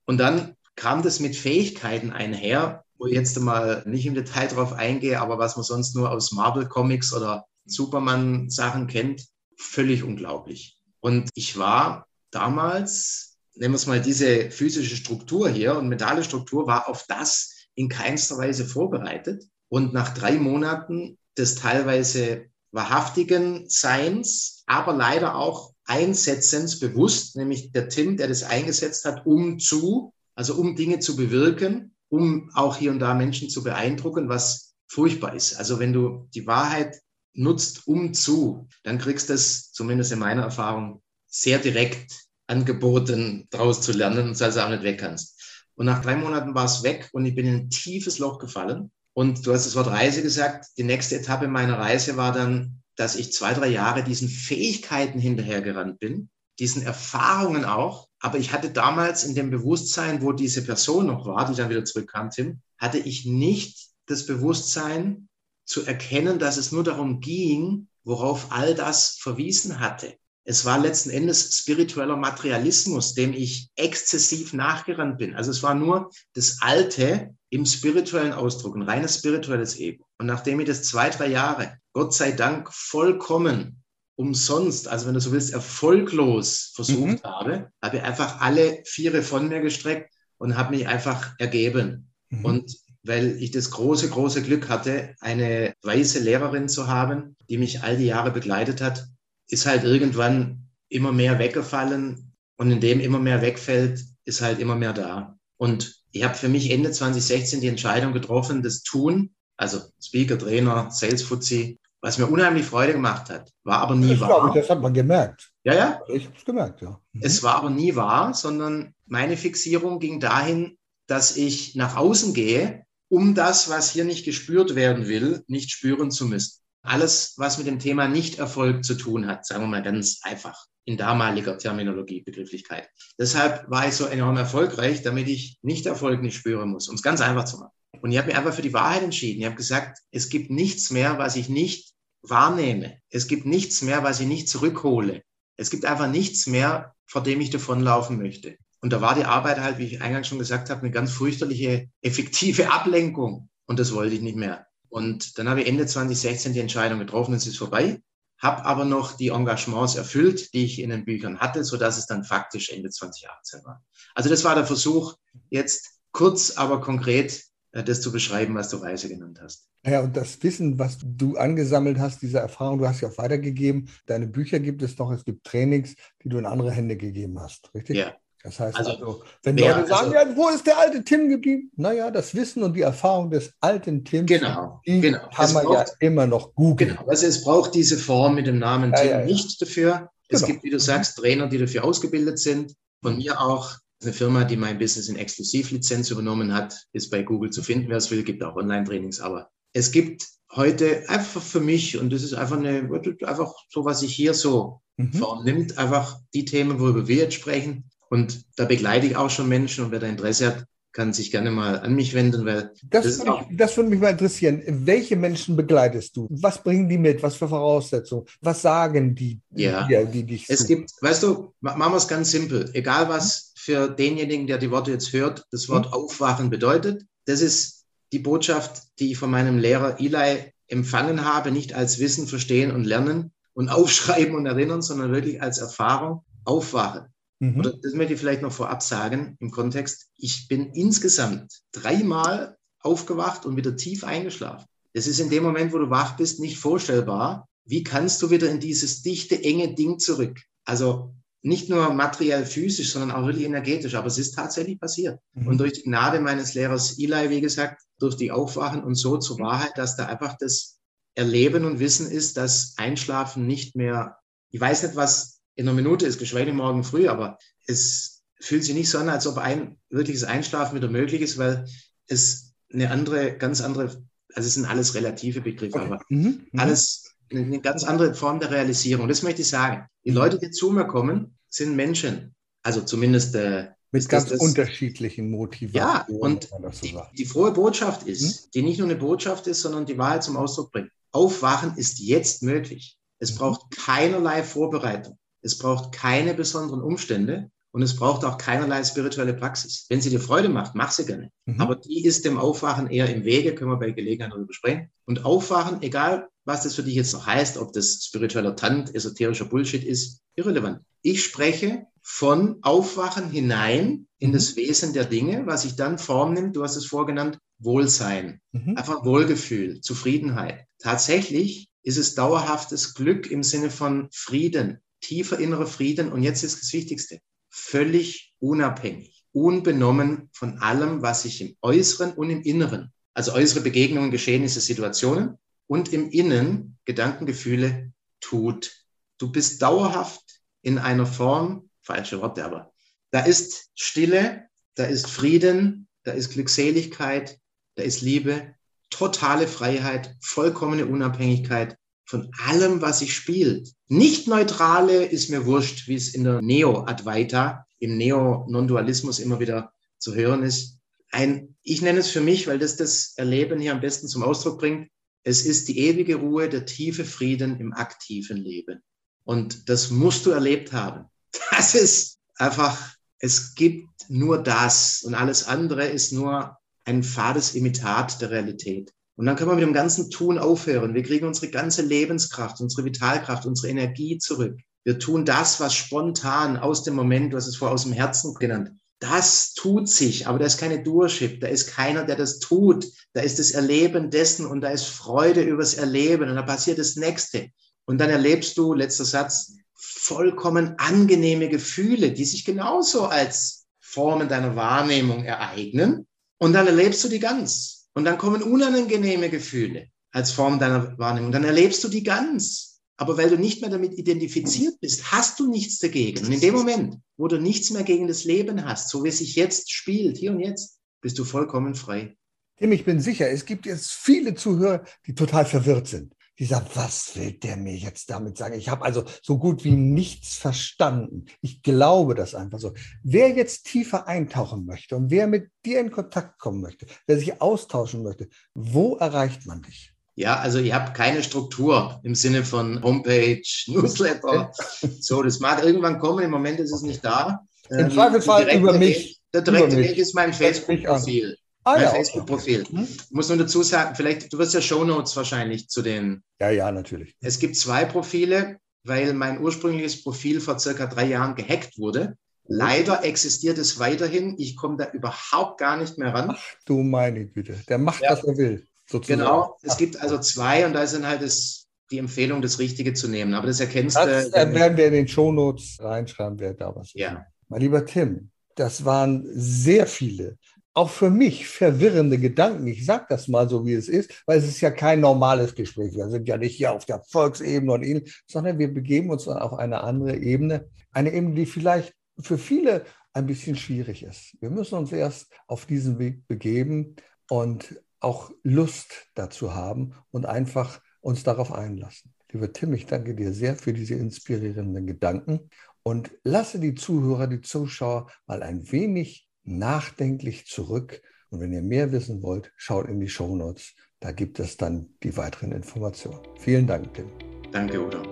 und 0.05 0.17
dann 0.17 0.55
kam 0.75 1.03
das 1.03 1.19
mit 1.19 1.35
Fähigkeiten 1.35 2.11
einher, 2.11 2.83
wo 2.97 3.05
ich 3.05 3.13
jetzt 3.13 3.39
mal 3.39 3.83
nicht 3.85 4.05
im 4.05 4.15
Detail 4.15 4.47
drauf 4.47 4.73
eingehe, 4.73 5.19
aber 5.19 5.37
was 5.37 5.55
man 5.55 5.63
sonst 5.63 5.95
nur 5.95 6.11
aus 6.11 6.31
Marvel 6.31 6.67
Comics 6.67 7.13
oder 7.13 7.45
Superman 7.65 8.49
Sachen 8.49 8.87
kennt, 8.87 9.25
völlig 9.57 10.03
unglaublich. 10.03 10.77
Und 10.99 11.29
ich 11.33 11.57
war 11.57 12.07
damals, 12.31 13.37
nehmen 13.55 13.73
wir 13.73 13.77
es 13.77 13.87
mal 13.87 14.01
diese 14.01 14.51
physische 14.51 14.95
Struktur 14.95 15.49
hier 15.49 15.77
und 15.77 15.89
mentale 15.89 16.23
Struktur 16.23 16.67
war 16.67 16.87
auf 16.89 17.05
das 17.07 17.67
in 17.75 17.89
keinster 17.89 18.37
Weise 18.37 18.65
vorbereitet. 18.65 19.45
Und 19.69 19.93
nach 19.93 20.13
drei 20.13 20.33
Monaten 20.33 21.17
des 21.37 21.55
teilweise 21.55 22.47
wahrhaftigen 22.71 23.69
Seins, 23.69 24.63
aber 24.65 24.93
leider 24.93 25.35
auch 25.35 25.73
Einsetzens 25.89 26.79
bewusst, 26.79 27.35
nämlich 27.35 27.71
der 27.71 27.89
Tim, 27.89 28.15
der 28.15 28.27
das 28.27 28.43
eingesetzt 28.43 29.05
hat, 29.05 29.25
um 29.25 29.59
zu, 29.59 30.13
also 30.35 30.53
um 30.53 30.75
Dinge 30.75 30.99
zu 30.99 31.15
bewirken, 31.15 31.95
um 32.09 32.51
auch 32.53 32.77
hier 32.77 32.91
und 32.91 32.99
da 32.99 33.15
Menschen 33.15 33.49
zu 33.49 33.63
beeindrucken, 33.63 34.29
was 34.29 34.75
furchtbar 34.87 35.33
ist. 35.35 35.55
Also 35.55 35.79
wenn 35.79 35.91
du 35.91 36.27
die 36.33 36.45
Wahrheit 36.45 37.01
nutzt, 37.33 37.87
um 37.87 38.13
zu, 38.13 38.67
dann 38.83 38.99
kriegst 38.99 39.29
du 39.29 39.33
es, 39.33 39.71
zumindest 39.71 40.11
in 40.11 40.19
meiner 40.19 40.43
Erfahrung, 40.43 41.01
sehr 41.27 41.57
direkt 41.57 42.13
angeboten, 42.47 43.47
daraus 43.49 43.81
zu 43.81 43.91
lernen, 43.91 44.29
und 44.29 44.41
also 44.41 44.61
auch 44.61 44.69
nicht 44.69 44.83
weg 44.83 44.99
kannst. 44.99 45.39
Und 45.75 45.85
nach 45.85 46.01
drei 46.01 46.15
Monaten 46.15 46.53
war 46.55 46.65
es 46.65 46.83
weg 46.83 47.09
und 47.13 47.25
ich 47.25 47.35
bin 47.35 47.47
in 47.47 47.55
ein 47.55 47.69
tiefes 47.69 48.19
Loch 48.19 48.37
gefallen. 48.37 48.91
Und 49.13 49.45
du 49.45 49.53
hast 49.53 49.65
das 49.65 49.75
Wort 49.75 49.87
Reise 49.87 50.21
gesagt. 50.21 50.65
Die 50.77 50.83
nächste 50.83 51.15
Etappe 51.15 51.47
meiner 51.47 51.79
Reise 51.79 52.17
war 52.17 52.31
dann, 52.31 52.81
dass 52.99 53.15
ich 53.15 53.31
zwei, 53.31 53.53
drei 53.53 53.67
Jahre 53.69 54.03
diesen 54.03 54.27
Fähigkeiten 54.27 55.19
hinterhergerannt 55.19 55.99
bin, 55.99 56.29
diesen 56.59 56.83
Erfahrungen 56.83 57.63
auch. 57.63 58.09
Aber 58.19 58.37
ich 58.37 58.51
hatte 58.51 58.71
damals 58.71 59.23
in 59.23 59.35
dem 59.35 59.49
Bewusstsein, 59.51 60.21
wo 60.21 60.33
diese 60.33 60.65
Person 60.65 61.07
noch 61.07 61.25
war, 61.25 61.49
die 61.49 61.55
dann 61.55 61.69
wieder 61.69 61.85
zurückkam, 61.85 62.29
Tim, 62.29 62.59
hatte 62.77 62.97
ich 62.97 63.25
nicht 63.25 63.87
das 64.07 64.25
Bewusstsein 64.25 65.29
zu 65.63 65.85
erkennen, 65.85 66.39
dass 66.39 66.57
es 66.57 66.73
nur 66.73 66.83
darum 66.83 67.21
ging, 67.21 67.87
worauf 68.03 68.51
all 68.51 68.75
das 68.75 69.17
verwiesen 69.21 69.79
hatte. 69.79 70.17
Es 70.43 70.65
war 70.65 70.77
letzten 70.77 71.11
Endes 71.11 71.55
spiritueller 71.55 72.17
Materialismus, 72.17 73.13
dem 73.13 73.31
ich 73.33 73.69
exzessiv 73.75 74.51
nachgerannt 74.51 75.19
bin. 75.19 75.35
Also 75.35 75.51
es 75.51 75.63
war 75.63 75.73
nur 75.73 76.11
das 76.33 76.57
Alte 76.59 77.33
im 77.49 77.65
spirituellen 77.65 78.33
Ausdruck, 78.33 78.75
ein 78.75 78.81
reines 78.81 79.19
spirituelles 79.19 79.79
Ego. 79.79 80.05
Und 80.17 80.25
nachdem 80.25 80.59
ich 80.59 80.67
das 80.67 80.83
zwei, 80.83 81.09
drei 81.09 81.27
Jahre, 81.27 81.77
Gott 81.99 82.13
sei 82.13 82.31
Dank, 82.31 82.71
vollkommen 82.71 83.83
umsonst, 84.15 84.87
also 84.87 85.05
wenn 85.05 85.15
du 85.15 85.19
so 85.19 85.33
willst, 85.33 85.51
erfolglos 85.51 86.71
versucht 86.73 87.25
mhm. 87.25 87.27
habe, 87.27 87.71
habe 87.83 87.97
ich 87.97 88.03
einfach 88.03 88.39
alle 88.39 88.81
Viere 88.85 89.21
von 89.21 89.49
mir 89.49 89.59
gestreckt 89.59 90.13
und 90.37 90.55
habe 90.55 90.77
mich 90.77 90.87
einfach 90.87 91.33
ergeben. 91.39 92.09
Mhm. 92.29 92.45
Und 92.45 92.77
weil 93.03 93.35
ich 93.43 93.51
das 93.51 93.71
große, 93.71 94.09
große 94.09 94.43
Glück 94.43 94.69
hatte, 94.69 95.13
eine 95.19 95.73
weise 95.81 96.19
Lehrerin 96.19 96.69
zu 96.69 96.87
haben, 96.87 97.35
die 97.49 97.57
mich 97.57 97.83
all 97.83 97.97
die 97.97 98.05
Jahre 98.05 98.31
begleitet 98.31 98.79
hat, 98.79 99.05
ist 99.49 99.65
halt 99.65 99.83
irgendwann 99.83 100.69
immer 100.87 101.11
mehr 101.11 101.37
weggefallen 101.37 102.31
und 102.55 102.71
in 102.71 102.79
dem 102.79 103.01
immer 103.01 103.19
mehr 103.19 103.41
wegfällt, 103.41 104.05
ist 104.23 104.39
halt 104.39 104.59
immer 104.59 104.77
mehr 104.77 104.93
da. 104.93 105.37
Und 105.57 106.01
ich 106.13 106.23
habe 106.23 106.35
für 106.35 106.47
mich 106.47 106.71
Ende 106.71 106.91
2016 106.91 107.59
die 107.59 107.67
Entscheidung 107.67 108.13
getroffen, 108.13 108.63
das 108.63 108.83
Tun, 108.83 109.31
also 109.57 109.81
Speaker, 110.01 110.39
Trainer, 110.39 110.89
Sales 110.89 111.21
Fuzzi, 111.21 111.77
was 112.01 112.17
mir 112.17 112.27
unheimlich 112.27 112.65
Freude 112.65 112.93
gemacht 112.93 113.29
hat, 113.29 113.51
war 113.63 113.79
aber 113.79 113.95
nie 113.95 114.11
das 114.11 114.21
wahr. 114.21 114.47
Ich, 114.49 114.61
das 114.61 114.69
hat 114.69 114.81
man 114.81 114.93
gemerkt. 114.93 115.51
Ja, 115.63 115.73
ja. 115.73 116.01
Ich 116.07 116.25
habe 116.25 116.35
es 116.37 116.45
gemerkt, 116.45 116.81
ja. 116.81 116.99
Mhm. 117.13 117.21
Es 117.23 117.43
war 117.43 117.55
aber 117.55 117.69
nie 117.69 117.95
wahr, 117.95 118.33
sondern 118.33 118.93
meine 119.05 119.37
Fixierung 119.37 119.99
ging 119.99 120.19
dahin, 120.19 120.77
dass 121.07 121.35
ich 121.35 121.75
nach 121.75 121.97
außen 121.97 122.33
gehe, 122.33 122.85
um 123.09 123.33
das, 123.33 123.69
was 123.69 123.91
hier 123.91 124.05
nicht 124.05 124.23
gespürt 124.23 124.75
werden 124.75 125.07
will, 125.07 125.43
nicht 125.47 125.71
spüren 125.71 126.11
zu 126.11 126.25
müssen 126.25 126.59
alles, 126.81 127.33
was 127.37 127.57
mit 127.57 127.67
dem 127.67 127.79
Thema 127.79 128.07
Nichterfolg 128.07 128.83
zu 128.83 128.95
tun 128.95 129.27
hat, 129.27 129.45
sagen 129.45 129.63
wir 129.63 129.67
mal 129.67 129.83
ganz 129.83 130.19
einfach 130.23 130.65
in 130.85 130.97
damaliger 130.97 131.57
Terminologie, 131.57 132.21
Begrifflichkeit. 132.21 132.89
Deshalb 133.19 133.69
war 133.69 133.87
ich 133.87 133.93
so 133.93 134.05
enorm 134.05 134.37
erfolgreich, 134.37 135.03
damit 135.03 135.27
ich 135.27 135.59
Nichterfolg 135.61 136.21
nicht 136.21 136.35
spüren 136.35 136.69
muss, 136.69 136.89
um 136.89 136.95
es 136.95 137.03
ganz 137.03 137.21
einfach 137.21 137.45
zu 137.45 137.57
machen. 137.57 137.71
Und 138.01 138.11
ich 138.11 138.17
habe 138.17 138.27
mich 138.27 138.37
einfach 138.37 138.53
für 138.53 138.61
die 138.61 138.73
Wahrheit 138.73 139.03
entschieden. 139.03 139.41
Ich 139.41 139.45
habe 139.45 139.55
gesagt, 139.55 139.99
es 140.11 140.29
gibt 140.29 140.49
nichts 140.49 140.89
mehr, 140.89 141.17
was 141.17 141.35
ich 141.35 141.49
nicht 141.49 141.88
wahrnehme. 142.21 142.99
Es 143.09 143.27
gibt 143.27 143.45
nichts 143.45 143.81
mehr, 143.81 144.03
was 144.03 144.19
ich 144.19 144.27
nicht 144.27 144.49
zurückhole. 144.49 145.23
Es 145.57 145.69
gibt 145.69 145.85
einfach 145.85 146.09
nichts 146.09 146.47
mehr, 146.47 146.95
vor 147.05 147.23
dem 147.23 147.41
ich 147.41 147.49
davonlaufen 147.49 148.17
möchte. 148.17 148.57
Und 148.81 148.93
da 148.93 149.01
war 149.01 149.15
die 149.15 149.25
Arbeit 149.25 149.59
halt, 149.59 149.77
wie 149.77 149.85
ich 149.85 150.01
eingangs 150.01 150.27
schon 150.27 150.39
gesagt 150.39 150.69
habe, 150.69 150.81
eine 150.81 150.91
ganz 150.91 151.11
fürchterliche, 151.11 151.89
effektive 152.01 152.71
Ablenkung. 152.71 153.49
Und 153.65 153.79
das 153.79 153.93
wollte 153.93 154.15
ich 154.15 154.21
nicht 154.21 154.37
mehr. 154.37 154.67
Und 154.89 155.37
dann 155.37 155.49
habe 155.49 155.61
ich 155.61 155.67
Ende 155.67 155.85
2016 155.85 156.53
die 156.53 156.59
Entscheidung 156.59 156.99
getroffen, 156.99 157.33
es 157.33 157.45
ist 157.45 157.57
vorbei, 157.57 158.01
habe 158.39 158.65
aber 158.65 158.85
noch 158.85 159.17
die 159.17 159.27
Engagements 159.27 159.95
erfüllt, 159.95 160.53
die 160.53 160.65
ich 160.65 160.79
in 160.79 160.89
den 160.89 161.05
Büchern 161.05 161.39
hatte, 161.39 161.63
so 161.63 161.77
dass 161.77 161.97
es 161.97 162.07
dann 162.07 162.23
faktisch 162.23 162.69
Ende 162.69 162.89
2018 162.89 163.63
war. 163.65 163.83
Also 164.15 164.29
das 164.29 164.43
war 164.43 164.55
der 164.55 164.65
Versuch, 164.65 165.15
jetzt 165.49 165.99
kurz, 166.11 166.51
aber 166.51 166.81
konkret 166.81 167.43
das 167.71 168.01
zu 168.01 168.11
beschreiben, 168.11 168.55
was 168.55 168.69
du 168.69 168.77
Reise 168.77 169.09
genannt 169.09 169.39
hast. 169.41 169.67
Ja, 169.85 170.01
und 170.01 170.17
das 170.17 170.41
Wissen, 170.43 170.79
was 170.79 170.97
du 171.01 171.37
angesammelt 171.37 171.99
hast, 171.99 172.21
diese 172.21 172.39
Erfahrung, 172.39 172.79
du 172.79 172.87
hast 172.87 173.01
ja 173.01 173.09
auch 173.09 173.17
weitergegeben. 173.17 173.89
Deine 174.07 174.27
Bücher 174.27 174.59
gibt 174.59 174.81
es 174.81 174.97
noch, 174.97 175.11
es 175.11 175.23
gibt 175.23 175.45
Trainings, 175.45 175.95
die 176.23 176.29
du 176.29 176.37
in 176.37 176.45
andere 176.45 176.71
Hände 176.71 176.97
gegeben 176.97 177.39
hast, 177.39 177.73
richtig? 177.73 177.97
Ja, 177.97 178.15
das 178.43 178.59
heißt 178.59 178.77
also, 178.77 178.91
also 178.91 179.23
wenn 179.43 179.57
ja, 179.57 179.75
Leute 179.75 179.89
sagen, 179.89 180.15
also, 180.15 180.31
ja, 180.31 180.37
wo 180.37 180.49
ist 180.49 180.65
der 180.65 180.77
alte 180.79 181.03
Tim 181.03 181.29
geblieben? 181.29 181.71
Naja, 181.75 182.09
das 182.09 182.33
Wissen 182.33 182.63
und 182.63 182.73
die 182.73 182.81
Erfahrung 182.81 183.29
des 183.29 183.53
alten 183.59 184.05
Tims, 184.05 184.27
genau, 184.27 184.81
die 184.87 185.01
genau. 185.01 185.29
kann 185.35 185.53
man 185.53 185.69
ja 185.71 185.85
immer 185.99 186.25
noch 186.25 186.55
googeln. 186.55 186.91
Genau, 186.91 187.05
also 187.07 187.27
es 187.27 187.43
braucht 187.43 187.75
diese 187.75 187.97
Form 187.97 188.35
mit 188.35 188.47
dem 188.47 188.59
Namen 188.59 188.91
ja, 188.91 189.01
Tim 189.01 189.09
ja, 189.09 189.25
nicht 189.25 189.61
dafür. 189.61 190.09
Es 190.29 190.41
genau. 190.41 190.53
gibt, 190.53 190.63
wie 190.63 190.69
du 190.69 190.79
sagst, 190.79 191.17
Trainer, 191.17 191.47
die 191.47 191.57
dafür 191.57 191.83
ausgebildet 191.83 192.39
sind. 192.39 192.73
Von 193.01 193.17
mir 193.17 193.39
auch 193.41 193.77
eine 194.01 194.13
Firma, 194.13 194.43
die 194.43 194.57
mein 194.57 194.79
Business 194.79 195.09
in 195.09 195.17
Exklusivlizenz 195.17 196.09
übernommen 196.11 196.53
hat, 196.53 196.85
ist 196.93 197.09
bei 197.09 197.23
Google 197.23 197.49
zu 197.49 197.63
finden, 197.63 197.89
wer 197.89 197.97
es 197.97 198.11
will, 198.11 198.23
gibt 198.23 198.43
auch 198.43 198.55
Online-Trainings. 198.55 199.19
Aber 199.19 199.49
es 199.73 199.91
gibt 199.91 200.27
heute 200.51 201.09
einfach 201.09 201.41
für 201.41 201.59
mich, 201.59 201.97
und 201.97 202.11
das 202.11 202.23
ist 202.23 202.33
einfach 202.33 202.57
eine, 202.57 202.89
einfach 203.25 203.53
so, 203.69 203.85
was 203.85 203.99
sich 203.99 204.13
hier 204.15 204.33
so 204.33 204.81
mhm. 204.97 205.13
vornimmt, 205.13 205.77
einfach 205.77 206.19
die 206.33 206.45
Themen, 206.45 206.79
worüber 206.79 207.07
wir 207.07 207.17
jetzt 207.17 207.35
sprechen, 207.35 207.89
und 208.09 208.43
da 208.55 208.65
begleite 208.65 209.05
ich 209.05 209.15
auch 209.15 209.29
schon 209.29 209.47
Menschen 209.47 209.85
und 209.85 209.91
wer 209.91 209.99
da 209.99 210.07
Interesse 210.07 210.47
hat, 210.47 210.65
kann 210.91 211.13
sich 211.13 211.29
gerne 211.29 211.51
mal 211.51 211.79
an 211.79 211.93
mich 211.93 212.15
wenden, 212.15 212.45
weil 212.45 212.71
das, 212.83 213.05
das, 213.05 213.19
würde, 213.19 213.45
ich, 213.47 213.57
das 213.57 213.77
würde 213.77 213.89
mich 213.91 213.99
mal 213.99 214.09
interessieren. 214.09 214.63
Welche 214.65 215.15
Menschen 215.15 215.55
begleitest 215.55 216.17
du? 216.17 216.27
Was 216.31 216.63
bringen 216.63 216.89
die 216.89 216.97
mit? 216.97 217.21
Was 217.21 217.35
für 217.35 217.47
Voraussetzungen? 217.47 218.25
Was 218.41 218.63
sagen 218.63 219.13
die, 219.13 219.39
ja. 219.51 219.87
die, 219.87 220.05
die 220.11 220.23
dich 220.23 220.49
Es 220.49 220.65
gibt, 220.65 220.91
weißt 221.01 221.21
du, 221.23 221.53
machen 221.61 221.91
wir 221.91 221.95
es 221.97 222.07
ganz 222.07 222.31
simpel. 222.31 222.71
Egal 222.73 223.07
was 223.07 223.48
für 223.59 223.89
denjenigen, 223.89 224.47
der 224.47 224.57
die 224.57 224.71
Worte 224.71 224.91
jetzt 224.91 225.11
hört, 225.11 225.45
das 225.51 225.67
Wort 225.67 225.87
mhm. 225.87 225.93
Aufwachen 225.93 226.49
bedeutet. 226.49 227.05
Das 227.25 227.41
ist 227.41 227.85
die 228.13 228.19
Botschaft, 228.19 228.83
die 228.99 229.11
ich 229.11 229.17
von 229.17 229.29
meinem 229.29 229.57
Lehrer 229.57 229.99
Eli 229.99 230.53
empfangen 230.67 231.25
habe, 231.25 231.51
nicht 231.51 231.73
als 231.73 231.99
Wissen 231.99 232.25
verstehen 232.25 232.71
und 232.71 232.85
lernen 232.85 233.33
und 233.53 233.67
aufschreiben 233.69 234.35
und 234.35 234.45
erinnern, 234.45 234.81
sondern 234.81 235.11
wirklich 235.11 235.41
als 235.41 235.57
Erfahrung. 235.57 236.23
Aufwachen. 236.45 237.13
Mhm. 237.39 237.59
Oder 237.59 237.73
das 237.73 237.93
möchte 237.93 238.13
ich 238.13 238.19
vielleicht 238.19 238.41
noch 238.41 238.53
vorab 238.53 238.81
sagen 238.81 239.35
im 239.41 239.51
Kontext. 239.51 240.07
Ich 240.15 240.47
bin 240.47 240.71
insgesamt 240.71 241.59
dreimal 241.73 242.57
aufgewacht 242.79 243.45
und 243.45 243.57
wieder 243.57 243.75
tief 243.75 244.05
eingeschlafen. 244.05 244.65
Das 244.93 245.05
ist 245.05 245.19
in 245.19 245.29
dem 245.29 245.43
Moment, 245.43 245.73
wo 245.73 245.77
du 245.77 245.89
wach 245.89 246.15
bist, 246.15 246.39
nicht 246.39 246.57
vorstellbar. 246.57 247.47
Wie 247.65 247.83
kannst 247.83 248.21
du 248.21 248.31
wieder 248.31 248.49
in 248.49 248.61
dieses 248.61 249.01
dichte, 249.01 249.43
enge 249.43 249.75
Ding 249.75 249.99
zurück? 249.99 250.39
Also 250.63 251.13
nicht 251.41 251.69
nur 251.69 251.93
materiell 251.93 252.45
physisch, 252.45 252.91
sondern 252.91 253.11
auch 253.11 253.25
wirklich 253.25 253.45
energetisch. 253.45 253.95
Aber 253.95 254.07
es 254.07 254.17
ist 254.17 254.35
tatsächlich 254.35 254.79
passiert. 254.79 255.19
Mhm. 255.33 255.47
Und 255.47 255.57
durch 255.59 255.73
die 255.73 255.83
Gnade 255.83 256.19
meines 256.19 256.53
Lehrers 256.53 256.97
Eli, 256.99 257.29
wie 257.29 257.41
gesagt, 257.41 257.81
durch 257.99 258.15
die 258.15 258.31
Aufwachen 258.31 258.83
und 258.83 258.95
so 258.95 259.17
zur 259.17 259.39
Wahrheit, 259.39 259.77
dass 259.77 259.95
da 259.95 260.07
einfach 260.07 260.37
das 260.37 260.79
Erleben 261.15 261.65
und 261.65 261.79
Wissen 261.79 262.09
ist, 262.09 262.37
dass 262.37 262.73
Einschlafen 262.77 263.47
nicht 263.47 263.75
mehr, 263.75 264.17
ich 264.51 264.59
weiß 264.59 264.83
nicht, 264.83 264.95
was 264.95 265.39
in 265.55 265.67
einer 265.67 265.75
Minute 265.75 266.05
ist, 266.05 266.19
geschweige 266.19 266.53
morgen 266.53 266.83
früh, 266.83 267.07
aber 267.07 267.37
es 267.67 268.21
fühlt 268.39 268.63
sich 268.63 268.73
nicht 268.73 268.89
so 268.89 268.99
an, 268.99 269.09
als 269.09 269.27
ob 269.27 269.37
ein 269.37 269.77
wirkliches 269.89 270.23
Einschlafen 270.23 270.75
wieder 270.75 270.87
möglich 270.87 271.21
ist, 271.21 271.37
weil 271.37 271.65
es 272.07 272.53
eine 272.71 272.91
andere, 272.91 273.37
ganz 273.37 273.61
andere, 273.61 274.01
also 274.33 274.47
es 274.47 274.53
sind 274.53 274.65
alles 274.65 274.95
relative 274.95 275.41
Begriffe, 275.41 275.75
okay. 275.75 275.85
aber 275.85 276.01
mhm. 276.09 276.47
mhm. 276.51 276.59
alles 276.59 277.08
eine 277.31 277.59
ganz 277.61 277.83
andere 277.83 278.13
Form 278.13 278.39
der 278.39 278.51
Realisierung. 278.51 279.07
Das 279.07 279.23
möchte 279.23 279.41
ich 279.41 279.47
sagen. 279.47 279.87
Die. 280.05 280.11
Leute, 280.11 280.39
die 280.39 280.51
zu 280.51 280.71
mir 280.71 280.85
kommen, 280.85 281.37
sind 281.49 281.75
Menschen. 281.75 282.33
Also 282.63 282.81
zumindest 282.81 283.35
äh, 283.35 283.69
mit 283.91 284.07
ganz 284.07 284.25
das, 284.25 284.39
unterschiedlichen 284.39 285.31
Motiven. 285.31 285.75
Ja, 285.75 286.05
und 286.09 286.49
so 286.71 286.87
die, 286.87 286.97
die, 287.17 287.25
frohe 287.25 287.51
Botschaft 287.51 288.03
ist, 288.03 288.43
hm? 288.43 288.49
die 288.53 288.61
nicht 288.61 288.79
nur 288.79 288.87
eine 288.87 288.97
Botschaft 288.97 289.47
ist, 289.47 289.61
sondern 289.61 289.85
die 289.85 289.97
Wahrheit 289.97 290.23
zum 290.23 290.37
Ausdruck 290.37 290.71
bringt. 290.71 290.91
Aufwachen 291.11 291.75
ist 291.75 291.99
jetzt 291.99 292.43
möglich. 292.43 292.97
Es 293.19 293.33
mhm. 293.33 293.37
braucht 293.37 293.71
keinerlei 293.71 294.43
Vorbereitung. 294.43 295.17
Es 295.41 295.57
braucht 295.57 295.91
keine 295.91 296.33
besonderen 296.33 296.81
Umstände 296.81 297.49
und 297.71 297.81
es 297.81 297.95
braucht 297.95 298.25
auch 298.25 298.37
keinerlei 298.37 298.83
spirituelle 298.83 299.33
Praxis. 299.33 299.85
Wenn 299.89 300.01
sie 300.01 300.09
dir 300.09 300.19
Freude 300.19 300.49
macht, 300.49 300.75
mach 300.75 300.91
sie 300.91 301.05
gerne. 301.05 301.31
Mhm. 301.45 301.61
Aber 301.61 301.75
die 301.75 302.05
ist 302.05 302.25
dem 302.25 302.37
Aufwachen 302.37 302.89
eher 302.89 303.13
im 303.13 303.23
Wege, 303.23 303.55
können 303.55 303.71
wir 303.71 303.77
bei 303.77 303.91
Gelegenheit 303.91 304.33
darüber 304.33 304.53
sprechen. 304.53 304.89
Und 305.05 305.25
Aufwachen, 305.25 305.81
egal 305.81 306.27
was 306.49 306.63
das 306.63 306.75
für 306.75 306.83
dich 306.83 306.95
jetzt 306.95 307.13
noch 307.13 307.27
heißt, 307.27 307.57
ob 307.57 307.73
das 307.73 308.03
spiritueller 308.03 308.55
Tant, 308.55 308.93
esoterischer 308.95 309.45
Bullshit 309.45 309.83
ist, 309.83 310.23
irrelevant. 310.35 310.79
Ich 311.03 311.23
spreche 311.23 311.85
von 312.01 312.57
Aufwachen 312.63 313.29
hinein 313.29 314.07
in 314.17 314.31
mhm. 314.31 314.33
das 314.33 314.55
Wesen 314.55 314.93
der 314.93 315.05
Dinge, 315.05 315.45
was 315.45 315.61
sich 315.61 315.75
dann 315.75 315.99
Form 315.99 316.33
nimmt, 316.33 316.55
du 316.55 316.63
hast 316.63 316.75
es 316.75 316.87
vorgenannt, 316.87 317.37
Wohlsein, 317.59 318.41
mhm. 318.51 318.75
einfach 318.75 319.05
Wohlgefühl, 319.05 319.81
Zufriedenheit. 319.81 320.65
Tatsächlich 320.79 321.69
ist 321.83 321.97
es 321.97 322.15
dauerhaftes 322.15 322.95
Glück 322.95 323.29
im 323.29 323.43
Sinne 323.43 323.69
von 323.69 324.09
Frieden, 324.11 324.79
tiefer 325.01 325.37
innerer 325.37 325.67
Frieden. 325.67 326.11
Und 326.11 326.23
jetzt 326.23 326.43
ist 326.43 326.59
das 326.59 326.73
Wichtigste, 326.73 327.19
völlig 327.49 328.33
unabhängig, 328.39 329.23
unbenommen 329.33 330.29
von 330.33 330.57
allem, 330.57 331.03
was 331.03 331.21
sich 331.21 331.41
im 331.41 331.55
Äußeren 331.61 332.13
und 332.13 332.31
im 332.31 332.41
Inneren, 332.41 332.91
also 333.13 333.33
äußere 333.33 333.61
Begegnungen, 333.61 334.09
Geschehnisse, 334.09 334.61
Situationen 334.61 335.37
und 335.69 335.93
im 335.93 336.09
Innen 336.09 336.77
Gedankengefühle 336.85 337.93
tut. 338.19 338.71
Du 339.19 339.31
bist 339.31 339.61
dauerhaft 339.61 340.41
in 340.63 340.79
einer 340.79 341.05
Form, 341.05 341.69
falsche 341.81 342.21
Worte, 342.21 342.43
aber 342.43 342.73
da 343.11 343.21
ist 343.21 343.69
Stille, 343.75 344.47
da 344.75 344.85
ist 344.85 345.07
Frieden, 345.07 345.87
da 346.03 346.11
ist 346.11 346.33
Glückseligkeit, 346.33 347.39
da 347.75 347.83
ist 347.83 348.01
Liebe, 348.01 348.55
totale 348.89 349.47
Freiheit, 349.47 350.15
vollkommene 350.21 350.87
Unabhängigkeit 350.87 351.77
von 352.03 352.31
allem, 352.47 352.81
was 352.81 352.99
sich 352.99 353.13
spielt. 353.13 353.71
Nicht 353.87 354.27
neutrale 354.27 355.05
ist 355.05 355.29
mir 355.29 355.45
wurscht, 355.45 355.87
wie 355.87 355.95
es 355.95 356.15
in 356.15 356.23
der 356.23 356.41
Neo-Advaita, 356.41 357.67
im 357.77 357.95
Neo-Non-Dualismus 357.97 359.19
immer 359.19 359.39
wieder 359.39 359.71
zu 359.99 360.15
hören 360.15 360.41
ist. 360.41 360.79
Ein, 361.11 361.55
ich 361.61 361.83
nenne 361.83 361.99
es 361.99 362.09
für 362.09 362.21
mich, 362.21 362.47
weil 362.47 362.57
das 362.57 362.75
das 362.75 363.13
Erleben 363.17 363.59
hier 363.59 363.73
am 363.73 363.81
besten 363.81 364.07
zum 364.07 364.23
Ausdruck 364.23 364.59
bringt, 364.59 364.89
es 365.29 365.45
ist 365.45 365.67
die 365.67 365.77
ewige 365.77 366.15
Ruhe, 366.15 366.49
der 366.49 366.65
tiefe 366.65 367.05
Frieden 367.05 367.59
im 367.59 367.71
aktiven 367.71 368.37
Leben. 368.37 368.81
Und 369.25 369.69
das 369.69 369.91
musst 369.91 370.25
du 370.25 370.31
erlebt 370.31 370.73
haben. 370.73 371.05
Das 371.51 371.75
ist 371.75 372.17
einfach, 372.37 372.95
es 373.19 373.53
gibt 373.53 374.09
nur 374.09 374.41
das 374.41 375.03
und 375.03 375.13
alles 375.13 375.45
andere 375.45 375.85
ist 375.85 376.11
nur 376.11 376.57
ein 376.85 377.03
fades 377.03 377.53
Imitat 377.53 378.19
der 378.21 378.31
Realität. 378.31 378.91
Und 379.15 379.27
dann 379.27 379.35
können 379.35 379.51
wir 379.51 379.55
mit 379.55 379.65
dem 379.65 379.73
ganzen 379.73 380.09
Tun 380.09 380.39
aufhören. 380.39 380.95
Wir 380.95 381.03
kriegen 381.03 381.27
unsere 381.27 381.51
ganze 381.51 381.83
Lebenskraft, 381.83 382.59
unsere 382.61 382.85
Vitalkraft, 382.85 383.45
unsere 383.45 383.67
Energie 383.67 384.17
zurück. 384.17 384.57
Wir 384.83 384.97
tun 384.97 385.25
das, 385.25 385.59
was 385.59 385.75
spontan 385.75 386.57
aus 386.57 386.83
dem 386.83 386.95
Moment, 386.95 387.33
du 387.33 387.37
hast 387.37 387.47
es 387.47 387.57
vorher 387.57 387.75
aus 387.75 387.83
dem 387.83 387.93
Herzen 387.93 388.33
genannt, 388.33 388.71
das 388.99 389.53
tut 389.53 389.89
sich, 389.89 390.27
aber 390.27 390.39
da 390.39 390.45
ist 390.45 390.57
keine 390.57 390.83
Durchschip, 390.83 391.39
da 391.39 391.47
ist 391.47 391.67
keiner, 391.67 392.03
der 392.03 392.17
das 392.17 392.39
tut. 392.39 392.85
Da 393.13 393.21
ist 393.21 393.39
das 393.39 393.51
Erleben 393.51 394.11
dessen 394.11 394.45
und 394.45 394.61
da 394.61 394.69
ist 394.69 394.85
Freude 394.85 395.41
übers 395.41 395.73
Erleben 395.73 396.29
und 396.29 396.35
da 396.35 396.41
passiert 396.41 396.79
das 396.79 396.95
Nächste. 396.95 397.49
Und 397.85 397.97
dann 397.97 398.09
erlebst 398.09 398.57
du, 398.57 398.73
letzter 398.73 399.05
Satz, 399.05 399.53
vollkommen 399.73 400.75
angenehme 400.77 401.47
Gefühle, 401.47 402.11
die 402.11 402.25
sich 402.25 402.45
genauso 402.45 403.05
als 403.05 403.65
Formen 403.79 404.27
deiner 404.27 404.55
Wahrnehmung 404.55 405.23
ereignen. 405.23 406.05
Und 406.37 406.53
dann 406.53 406.67
erlebst 406.67 407.03
du 407.03 407.07
die 407.07 407.19
ganz. 407.19 407.89
Und 407.93 408.05
dann 408.05 408.17
kommen 408.17 408.43
unangenehme 408.43 409.29
Gefühle 409.29 409.87
als 410.11 410.31
Form 410.31 410.59
deiner 410.59 410.97
Wahrnehmung. 410.97 411.31
Dann 411.31 411.43
erlebst 411.43 411.83
du 411.83 411.87
die 411.87 412.03
ganz. 412.03 412.78
Aber 412.99 413.17
weil 413.17 413.29
du 413.29 413.37
nicht 413.37 413.61
mehr 413.61 413.69
damit 413.69 413.93
identifiziert 413.93 414.79
bist, 414.81 415.11
hast 415.11 415.39
du 415.39 415.49
nichts 415.49 415.79
dagegen. 415.79 416.25
Und 416.25 416.33
in 416.33 416.41
dem 416.41 416.53
Moment, 416.53 416.97
wo 417.15 417.27
du 417.29 417.39
nichts 417.39 417.71
mehr 417.71 417.83
gegen 417.83 418.07
das 418.07 418.25
Leben 418.25 418.65
hast, 418.65 418.89
so 418.89 419.03
wie 419.03 419.09
es 419.09 419.19
sich 419.19 419.35
jetzt 419.35 419.71
spielt, 419.71 420.17
hier 420.17 420.31
und 420.31 420.41
jetzt, 420.41 420.79
bist 421.01 421.17
du 421.17 421.23
vollkommen 421.23 421.75
frei. 421.75 422.17
Tim, 422.57 422.73
ich 422.73 422.83
bin 422.83 422.99
sicher, 422.99 423.29
es 423.29 423.45
gibt 423.45 423.65
jetzt 423.65 423.89
viele 423.89 424.35
Zuhörer, 424.35 424.83
die 425.07 425.15
total 425.15 425.45
verwirrt 425.45 425.87
sind 425.87 426.13
die 426.39 426.45
sagt, 426.45 426.75
was 426.77 427.17
will 427.17 427.33
der 427.33 427.57
mir 427.57 427.75
jetzt 427.75 428.09
damit 428.09 428.37
sagen? 428.37 428.57
Ich 428.57 428.69
habe 428.69 428.85
also 428.85 429.03
so 429.21 429.37
gut 429.37 429.65
wie 429.65 429.71
nichts 429.75 430.37
verstanden. 430.37 431.25
Ich 431.41 431.61
glaube 431.61 432.15
das 432.15 432.33
einfach 432.33 432.59
so. 432.59 432.73
Wer 433.03 433.29
jetzt 433.31 433.65
tiefer 433.65 434.07
eintauchen 434.07 434.65
möchte 434.65 434.95
und 434.95 435.11
wer 435.11 435.27
mit 435.27 435.51
dir 435.65 435.81
in 435.81 435.91
Kontakt 435.91 436.39
kommen 436.39 436.61
möchte, 436.61 436.85
wer 437.07 437.19
sich 437.19 437.41
austauschen 437.41 438.03
möchte, 438.03 438.29
wo 438.53 438.95
erreicht 438.95 439.45
man 439.45 439.61
dich? 439.61 439.93
Ja, 440.19 440.37
also 440.37 440.59
ich 440.59 440.73
habe 440.73 440.91
keine 440.91 441.23
Struktur 441.23 442.01
im 442.03 442.13
Sinne 442.13 442.43
von 442.43 442.83
Homepage, 442.83 443.41
Newsletter. 443.67 444.51
so, 444.99 445.23
das 445.23 445.39
mag 445.39 445.63
irgendwann 445.63 445.97
kommen. 445.97 446.25
Im 446.25 446.31
Moment 446.31 446.59
ist 446.59 446.73
es 446.73 446.81
nicht 446.81 447.05
da. 447.05 447.45
Im 447.69 447.79
ähm, 447.79 447.91
Zweifelsfall 447.91 448.53
über 448.53 448.73
mich. 448.73 449.21
Der 449.33 449.43
direkte 449.43 449.77
Weg 449.77 449.97
ist 449.97 450.13
mein 450.13 450.33
Facebook-Profil. 450.33 451.37
Ah, 451.63 451.75
mein 451.75 451.83
ja, 451.83 451.89
Facebook-Profil. 451.91 452.63
Okay. 452.63 452.77
Hm? 452.79 452.83
Ich 452.83 453.11
muss 453.11 453.29
nur 453.29 453.37
dazu 453.37 453.63
sagen, 453.63 453.95
vielleicht, 453.95 454.33
du 454.33 454.37
wirst 454.39 454.53
ja 454.53 454.59
Shownotes 454.59 455.15
wahrscheinlich 455.15 455.69
zu 455.69 455.81
den. 455.81 456.21
Ja, 456.41 456.49
ja, 456.49 456.69
natürlich. 456.69 457.15
Es 457.21 457.39
gibt 457.39 457.55
zwei 457.55 457.85
Profile, 457.85 458.57
weil 458.83 459.13
mein 459.13 459.39
ursprüngliches 459.39 460.03
Profil 460.03 460.41
vor 460.41 460.59
circa 460.59 460.87
drei 460.87 461.05
Jahren 461.05 461.35
gehackt 461.35 461.77
wurde. 461.77 462.17
Leider 462.45 463.05
existiert 463.05 463.57
es 463.57 463.79
weiterhin. 463.79 464.35
Ich 464.37 464.57
komme 464.57 464.75
da 464.75 464.91
überhaupt 464.91 465.59
gar 465.59 465.77
nicht 465.77 465.97
mehr 465.97 466.13
ran. 466.13 466.31
Ach 466.31 466.43
du 466.65 466.79
meine 466.79 467.25
Güte, 467.25 467.55
der 467.69 467.77
macht, 467.77 468.01
ja. 468.01 468.11
was 468.11 468.25
er 468.25 468.35
will. 468.35 468.67
Sozusagen. 468.89 469.19
Genau, 469.19 469.57
es 469.61 469.77
gibt 469.77 470.01
also 470.01 470.17
zwei 470.17 470.65
und 470.65 470.73
da 470.73 470.87
sind 470.87 471.07
halt 471.07 471.21
das, 471.21 471.67
die 471.91 471.97
Empfehlung, 471.99 472.41
das 472.41 472.59
Richtige 472.59 472.93
zu 472.93 473.07
nehmen. 473.07 473.33
Aber 473.33 473.47
das 473.47 473.59
erkennst 473.59 473.97
du. 473.97 474.05
Das 474.05 474.33
äh, 474.33 474.53
werden 474.53 474.77
wir 474.77 474.87
in 474.87 474.93
den 474.93 475.07
Shownotes 475.07 475.77
reinschreiben, 475.79 476.39
wer 476.39 476.53
da 476.53 476.75
was 476.75 476.93
Ja. 476.93 477.25
Mein 477.47 477.61
lieber 477.61 477.85
Tim, 477.85 478.29
das 478.55 478.85
waren 478.85 479.25
sehr 479.33 479.87
viele 479.87 480.37
auch 480.79 480.89
für 480.89 481.09
mich 481.09 481.45
verwirrende 481.47 482.17
Gedanken. 482.17 482.67
Ich 482.67 482.85
sage 482.85 483.05
das 483.09 483.27
mal 483.27 483.49
so, 483.49 483.65
wie 483.65 483.73
es 483.73 483.89
ist, 483.89 484.23
weil 484.25 484.37
es 484.37 484.47
ist 484.47 484.61
ja 484.61 484.71
kein 484.71 485.01
normales 485.01 485.53
Gespräch. 485.53 485.93
Wir 485.93 486.09
sind 486.09 486.25
ja 486.27 486.37
nicht 486.37 486.55
hier 486.55 486.71
auf 486.71 486.85
der 486.85 487.01
Volksebene 487.01 487.73
und 487.73 487.83
ähnlich, 487.83 488.23
sondern 488.27 488.59
wir 488.59 488.73
begeben 488.73 489.09
uns 489.09 489.25
dann 489.25 489.39
auf 489.39 489.53
eine 489.53 489.83
andere 489.83 490.15
Ebene. 490.15 490.69
Eine 490.91 491.11
Ebene, 491.11 491.35
die 491.35 491.45
vielleicht 491.45 491.93
für 492.19 492.37
viele 492.37 492.85
ein 493.13 493.25
bisschen 493.25 493.57
schwierig 493.57 494.03
ist. 494.03 494.37
Wir 494.39 494.49
müssen 494.49 494.75
uns 494.75 494.91
erst 494.93 495.27
auf 495.47 495.65
diesen 495.65 495.99
Weg 495.99 496.25
begeben 496.27 496.95
und 497.29 497.81
auch 497.99 498.31
Lust 498.43 499.07
dazu 499.15 499.53
haben 499.53 499.93
und 500.11 500.25
einfach 500.25 500.81
uns 501.01 501.23
darauf 501.23 501.51
einlassen. 501.51 502.13
Lieber 502.31 502.53
Tim, 502.53 502.73
ich 502.73 502.85
danke 502.85 503.15
dir 503.15 503.33
sehr 503.33 503.55
für 503.55 503.73
diese 503.73 503.95
inspirierenden 503.95 504.85
Gedanken 504.85 505.49
und 505.83 506.11
lasse 506.23 506.59
die 506.59 506.75
Zuhörer, 506.75 507.27
die 507.27 507.41
Zuschauer 507.41 508.11
mal 508.27 508.43
ein 508.43 508.71
wenig 508.71 509.27
nachdenklich 509.43 510.45
zurück. 510.45 511.01
Und 511.29 511.39
wenn 511.39 511.53
ihr 511.53 511.61
mehr 511.61 511.91
wissen 511.91 512.21
wollt, 512.21 512.51
schaut 512.55 512.87
in 512.87 512.99
die 512.99 513.07
Show 513.07 513.35
Notes. 513.35 513.73
Da 513.99 514.11
gibt 514.11 514.39
es 514.39 514.57
dann 514.57 514.89
die 515.03 515.15
weiteren 515.17 515.51
Informationen. 515.51 516.19
Vielen 516.37 516.67
Dank, 516.67 516.93
Tim. 516.93 517.09
Danke, 517.51 517.83
Udo. 517.83 518.03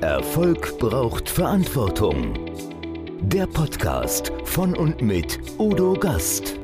Erfolg 0.00 0.78
braucht 0.78 1.28
Verantwortung. 1.28 2.34
Der 3.22 3.46
Podcast 3.46 4.32
von 4.44 4.76
und 4.76 5.00
mit 5.00 5.38
Udo 5.58 5.94
Gast. 5.94 6.63